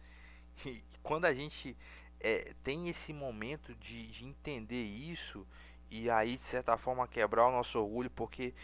E 0.64 0.82
quando 1.02 1.26
a 1.26 1.34
gente 1.34 1.76
é, 2.18 2.54
tem 2.62 2.88
esse 2.88 3.12
momento 3.12 3.74
de, 3.74 4.10
de 4.10 4.24
entender 4.24 4.82
isso 4.82 5.46
e 5.90 6.10
aí 6.10 6.36
de 6.36 6.42
certa 6.42 6.76
forma 6.76 7.06
quebrar 7.06 7.46
o 7.46 7.52
nosso 7.52 7.78
orgulho 7.78 8.10
porque 8.10 8.54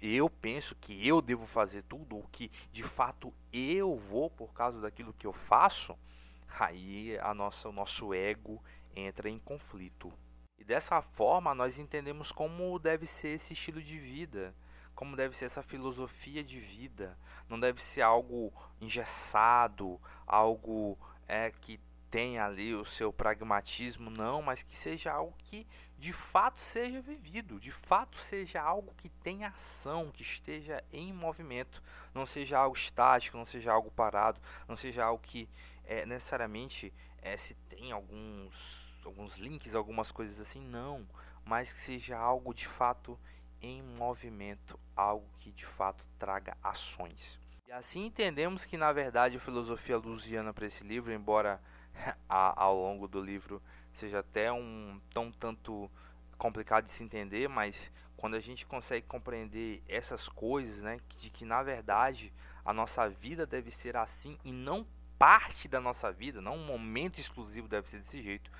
eu 0.00 0.28
penso 0.28 0.74
que 0.76 1.06
eu 1.06 1.20
devo 1.20 1.46
fazer 1.46 1.82
tudo 1.82 2.18
o 2.18 2.28
que 2.28 2.50
de 2.72 2.82
fato 2.82 3.32
eu 3.52 3.96
vou 3.96 4.30
por 4.30 4.52
causa 4.52 4.80
daquilo 4.80 5.12
que 5.12 5.26
eu 5.26 5.32
faço 5.32 5.96
aí 6.58 7.18
a 7.20 7.34
nossa 7.34 7.68
o 7.68 7.72
nosso 7.72 8.12
ego 8.12 8.62
entra 8.94 9.28
em 9.28 9.38
conflito. 9.38 10.12
E 10.58 10.64
dessa 10.64 11.00
forma 11.00 11.54
nós 11.54 11.78
entendemos 11.78 12.30
como 12.30 12.78
deve 12.78 13.06
ser 13.06 13.28
esse 13.28 13.52
estilo 13.52 13.82
de 13.82 13.98
vida 13.98 14.54
como 14.94 15.16
deve 15.16 15.36
ser 15.36 15.46
essa 15.46 15.62
filosofia 15.62 16.44
de 16.44 16.60
vida. 16.60 17.18
Não 17.48 17.58
deve 17.58 17.82
ser 17.82 18.02
algo 18.02 18.52
engessado 18.80 20.00
algo 20.26 20.98
é 21.28 21.50
que 21.50 21.80
tenha 22.12 22.44
ali 22.44 22.74
o 22.74 22.84
seu 22.84 23.10
pragmatismo, 23.10 24.10
não, 24.10 24.42
mas 24.42 24.62
que 24.62 24.76
seja 24.76 25.10
algo 25.10 25.34
que 25.38 25.66
de 25.98 26.12
fato 26.12 26.60
seja 26.60 27.00
vivido, 27.00 27.58
de 27.58 27.70
fato 27.70 28.18
seja 28.18 28.60
algo 28.60 28.92
que 28.98 29.08
tenha 29.08 29.48
ação, 29.48 30.10
que 30.12 30.20
esteja 30.22 30.84
em 30.92 31.10
movimento, 31.10 31.82
não 32.14 32.26
seja 32.26 32.58
algo 32.58 32.76
estático, 32.76 33.38
não 33.38 33.46
seja 33.46 33.72
algo 33.72 33.90
parado, 33.90 34.38
não 34.68 34.76
seja 34.76 35.02
algo 35.02 35.22
que 35.22 35.48
é, 35.84 36.04
necessariamente 36.04 36.92
é, 37.22 37.34
se 37.38 37.54
tem 37.70 37.92
alguns, 37.92 38.94
alguns 39.06 39.38
links, 39.38 39.74
algumas 39.74 40.12
coisas 40.12 40.38
assim, 40.38 40.60
não, 40.60 41.08
mas 41.46 41.72
que 41.72 41.80
seja 41.80 42.18
algo 42.18 42.52
de 42.52 42.68
fato 42.68 43.18
em 43.62 43.80
movimento, 43.80 44.78
algo 44.94 45.26
que 45.38 45.50
de 45.50 45.64
fato 45.64 46.04
traga 46.18 46.58
ações. 46.62 47.40
E 47.66 47.72
assim 47.72 48.04
entendemos 48.04 48.66
que 48.66 48.76
na 48.76 48.92
verdade 48.92 49.38
a 49.38 49.40
filosofia 49.40 49.96
lusiana 49.96 50.52
para 50.52 50.66
esse 50.66 50.84
livro, 50.84 51.10
embora 51.10 51.58
ao 52.32 52.76
longo 52.76 53.06
do 53.06 53.20
livro 53.20 53.62
seja 53.92 54.20
até 54.20 54.50
um 54.50 55.00
tão 55.12 55.30
tanto 55.30 55.90
complicado 56.38 56.86
de 56.86 56.90
se 56.90 57.04
entender, 57.04 57.48
mas 57.48 57.90
quando 58.16 58.34
a 58.34 58.40
gente 58.40 58.64
consegue 58.66 59.06
compreender 59.06 59.82
essas 59.86 60.28
coisas, 60.28 60.80
né, 60.80 60.98
de 61.16 61.30
que 61.30 61.44
na 61.44 61.62
verdade 61.62 62.32
a 62.64 62.72
nossa 62.72 63.08
vida 63.08 63.46
deve 63.46 63.70
ser 63.70 63.96
assim 63.96 64.38
e 64.44 64.52
não 64.52 64.86
parte 65.18 65.68
da 65.68 65.80
nossa 65.80 66.10
vida, 66.10 66.40
não 66.40 66.56
um 66.56 66.66
momento 66.66 67.20
exclusivo 67.20 67.68
deve 67.68 67.88
ser 67.88 67.98
desse 67.98 68.22
jeito, 68.22 68.50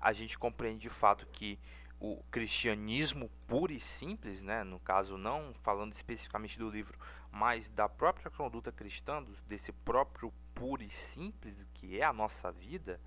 a 0.00 0.12
gente 0.12 0.38
compreende 0.38 0.80
de 0.80 0.90
fato 0.90 1.26
que 1.26 1.58
o 2.00 2.22
cristianismo 2.30 3.28
puro 3.46 3.72
e 3.72 3.80
simples, 3.80 4.40
né, 4.40 4.62
no 4.62 4.78
caso 4.78 5.18
não 5.18 5.52
falando 5.62 5.92
especificamente 5.92 6.58
do 6.58 6.70
livro, 6.70 6.98
mas 7.30 7.70
da 7.70 7.88
própria 7.88 8.30
conduta 8.30 8.72
cristã, 8.72 9.24
desse 9.46 9.72
próprio 9.72 10.32
puro 10.54 10.82
e 10.82 10.88
simples 10.88 11.66
que 11.74 12.00
é 12.00 12.04
a 12.04 12.12
nossa 12.12 12.50
vida, 12.50 13.00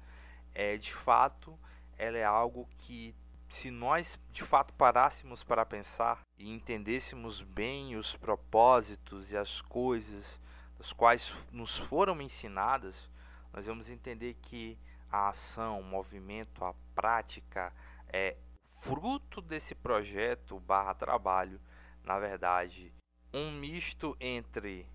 é 0.53 0.77
de 0.77 0.93
fato 0.93 1.57
ela 1.97 2.17
é 2.17 2.23
algo 2.23 2.67
que 2.79 3.15
se 3.47 3.69
nós 3.69 4.17
de 4.31 4.43
fato 4.43 4.73
parássemos 4.73 5.43
para 5.43 5.65
pensar 5.65 6.21
e 6.37 6.49
entendêssemos 6.49 7.41
bem 7.41 7.95
os 7.95 8.15
propósitos 8.15 9.31
e 9.31 9.37
as 9.37 9.61
coisas 9.61 10.39
das 10.77 10.93
quais 10.93 11.35
nos 11.51 11.77
foram 11.77 12.19
ensinadas, 12.21 13.09
nós 13.53 13.65
vamos 13.65 13.89
entender 13.89 14.35
que 14.41 14.79
a 15.11 15.29
ação, 15.29 15.79
o 15.79 15.83
movimento, 15.83 16.63
a 16.63 16.73
prática 16.95 17.73
é 18.07 18.37
fruto 18.79 19.41
desse 19.41 19.75
projeto 19.75 20.59
barra 20.61 20.95
trabalho, 20.95 21.61
na 22.03 22.17
verdade, 22.17 22.91
um 23.33 23.51
misto 23.51 24.17
entre 24.19 24.87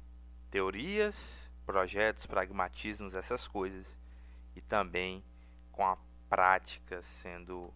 teorias, 0.50 1.16
projetos, 1.64 2.26
pragmatismos, 2.26 3.14
essas 3.14 3.46
coisas, 3.46 3.86
e 4.56 4.60
também 4.60 5.22
com 5.76 5.84
a 5.84 5.96
prática 6.28 7.02
sendo 7.02 7.72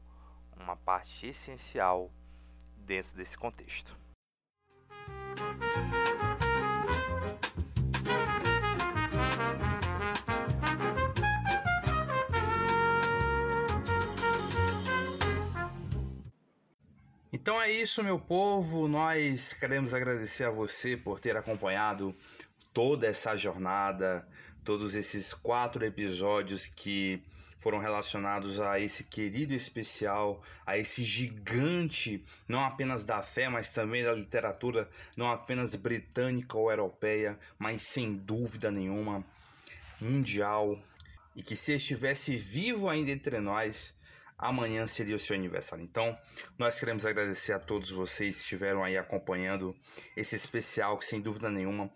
uma 0.57 0.75
parte 0.75 1.27
essencial 1.27 2.11
dentro 2.79 3.15
desse 3.15 3.37
contexto. 3.37 3.97
Então 17.33 17.61
é 17.61 17.71
isso, 17.71 18.03
meu 18.03 18.19
povo. 18.19 18.89
Nós 18.89 19.53
queremos 19.53 19.95
agradecer 19.95 20.45
a 20.45 20.51
você 20.51 20.97
por 20.97 21.21
ter 21.21 21.37
acompanhado 21.37 22.15
toda 22.73 23.07
essa 23.07 23.37
jornada, 23.37 24.27
todos 24.65 24.95
esses 24.95 25.33
quatro 25.33 25.85
episódios 25.85 26.67
que 26.67 27.23
foram 27.61 27.79
relacionados 27.79 28.59
a 28.59 28.81
esse 28.81 29.05
querido 29.05 29.55
especial, 29.55 30.42
a 30.66 30.79
esse 30.79 31.05
gigante, 31.05 32.25
não 32.49 32.64
apenas 32.64 33.05
da 33.05 33.23
fé, 33.23 33.49
mas 33.49 33.70
também 33.70 34.03
da 34.03 34.12
literatura, 34.12 34.88
não 35.14 35.31
apenas 35.31 35.75
britânica 35.75 36.57
ou 36.57 36.70
europeia, 36.70 37.38
mas 37.59 37.83
sem 37.83 38.14
dúvida 38.14 38.70
nenhuma 38.70 39.23
mundial. 40.01 40.81
E 41.37 41.42
que 41.42 41.55
se 41.55 41.75
estivesse 41.75 42.35
vivo 42.35 42.88
ainda 42.88 43.11
entre 43.11 43.38
nós, 43.40 43.94
amanhã 44.38 44.87
seria 44.87 45.14
o 45.14 45.18
seu 45.18 45.37
aniversário. 45.37 45.85
Então, 45.85 46.18
nós 46.59 46.81
queremos 46.81 47.05
agradecer 47.05 47.53
a 47.53 47.61
todos 47.61 47.90
vocês 47.90 48.37
que 48.37 48.42
estiveram 48.42 48.83
aí 48.83 48.96
acompanhando 48.96 49.77
esse 50.16 50.35
especial, 50.35 50.96
que 50.96 51.05
sem 51.05 51.20
dúvida 51.20 51.51
nenhuma 51.51 51.90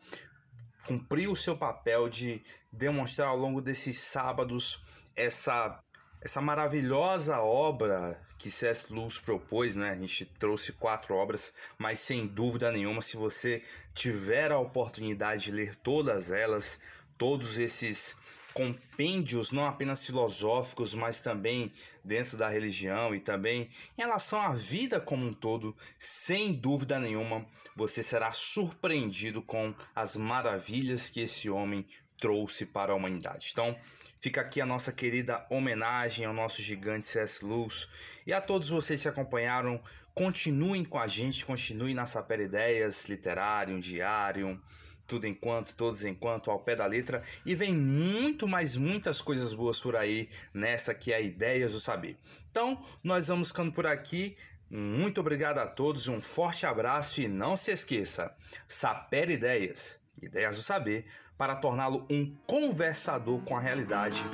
cumpriu 0.87 1.33
o 1.33 1.37
seu 1.37 1.57
papel 1.57 2.09
de 2.09 2.43
demonstrar 2.71 3.29
ao 3.29 3.37
longo 3.39 3.61
desses 3.61 3.99
sábados 3.99 4.81
essa 5.17 5.81
essa 6.25 6.41
maravilhosa 6.41 7.39
obra 7.41 8.19
que 8.39 8.51
C.S. 8.51 8.91
Lewis 8.91 9.19
propôs, 9.19 9.77
né? 9.77 9.91
A 9.91 9.95
gente 9.95 10.25
trouxe 10.25 10.73
quatro 10.73 11.15
obras, 11.15 11.53
mas 11.77 12.01
sem 12.01 12.27
dúvida 12.27 12.73
nenhuma, 12.73 13.03
se 13.03 13.19
você 13.19 13.63
tiver 13.93 14.51
a 14.51 14.59
oportunidade 14.59 15.45
de 15.45 15.51
ler 15.51 15.77
todas 15.77 16.33
elas, 16.33 16.81
todos 17.19 17.59
esses 17.59 18.17
compêndios 18.55 19.51
não 19.51 19.67
apenas 19.67 20.07
filosóficos, 20.07 20.95
mas 20.95 21.21
também 21.21 21.73
dentro 22.03 22.39
da 22.39 22.49
religião 22.49 23.15
e 23.15 23.21
também 23.21 23.69
em 23.99 24.03
relação 24.03 24.41
à 24.41 24.51
vida 24.55 25.01
como 25.01 25.27
um 25.27 25.33
todo, 25.33 25.77
sem 25.99 26.53
dúvida 26.55 26.99
nenhuma, 26.99 27.45
você 27.77 28.03
será 28.03 28.31
surpreendido 28.31 29.43
com 29.43 29.75
as 29.95 30.17
maravilhas 30.17 31.11
que 31.11 31.21
esse 31.21 31.51
homem 31.51 31.85
trouxe 32.19 32.67
para 32.67 32.93
a 32.93 32.95
humanidade. 32.95 33.51
Então, 33.53 33.77
fica 34.21 34.41
aqui 34.41 34.61
a 34.61 34.67
nossa 34.67 34.93
querida 34.93 35.47
homenagem 35.51 36.25
ao 36.25 36.33
nosso 36.33 36.63
gigante 36.63 37.07
C.S. 37.07 37.45
Lewis 37.45 37.89
e 38.27 38.33
a 38.33 38.41
todos 38.41 38.69
vocês 38.69 39.03
que 39.03 39.09
acompanharam. 39.09 39.81
Continuem 40.15 40.85
com 40.85 40.99
a 40.99 41.09
gente, 41.09 41.45
continuem 41.45 41.95
na 41.95 42.07
Saper 42.07 42.41
Ideias, 42.41 43.05
Literário, 43.07 43.81
Diário, 43.81 44.61
tudo 45.07 45.27
enquanto, 45.27 45.75
todos 45.75 46.05
enquanto, 46.05 46.51
ao 46.51 46.61
pé 46.61 46.77
da 46.77 46.87
letra. 46.87 47.23
E 47.45 47.55
vem 47.55 47.75
muito, 47.75 48.47
mais 48.47 48.77
muitas 48.77 49.21
coisas 49.21 49.53
boas 49.53 49.79
por 49.81 49.97
aí 49.97 50.29
nessa 50.53 50.95
que 50.95 51.13
é 51.13 51.23
Ideias 51.23 51.73
do 51.73 51.81
Saber. 51.81 52.17
Então, 52.51 52.83
nós 53.03 53.29
vamos 53.29 53.49
ficando 53.49 53.73
por 53.73 53.87
aqui. 53.87 54.37
Muito 54.71 55.21
obrigado 55.21 55.59
a 55.59 55.67
todos, 55.67 56.09
um 56.09 56.23
forte 56.23 56.65
abraço 56.65 57.21
e 57.21 57.29
não 57.29 57.57
se 57.57 57.71
esqueça: 57.71 58.35
Saper 58.67 59.31
Ideias, 59.31 59.99
Ideias 60.23 60.57
do 60.57 60.63
Saber, 60.63 61.05
para 61.37 61.57
torná-lo 61.57 62.07
um 62.11 62.35
conversador 62.47 63.41
com 63.41 63.57
a 63.57 63.61
realidade. 63.61 64.25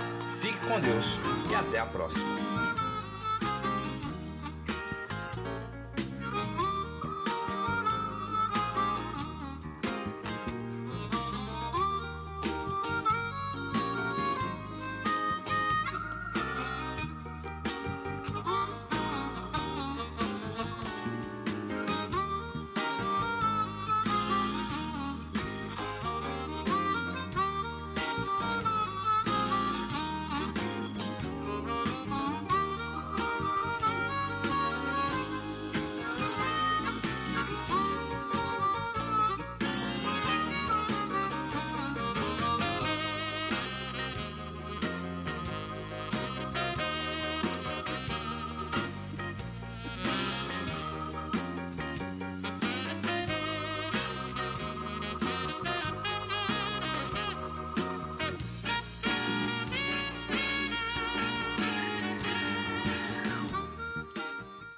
Fique 0.41 0.59
com 0.67 0.81
Deus 0.81 1.19
e 1.51 1.55
até 1.55 1.79
a 1.79 1.87
próxima. 1.87 2.60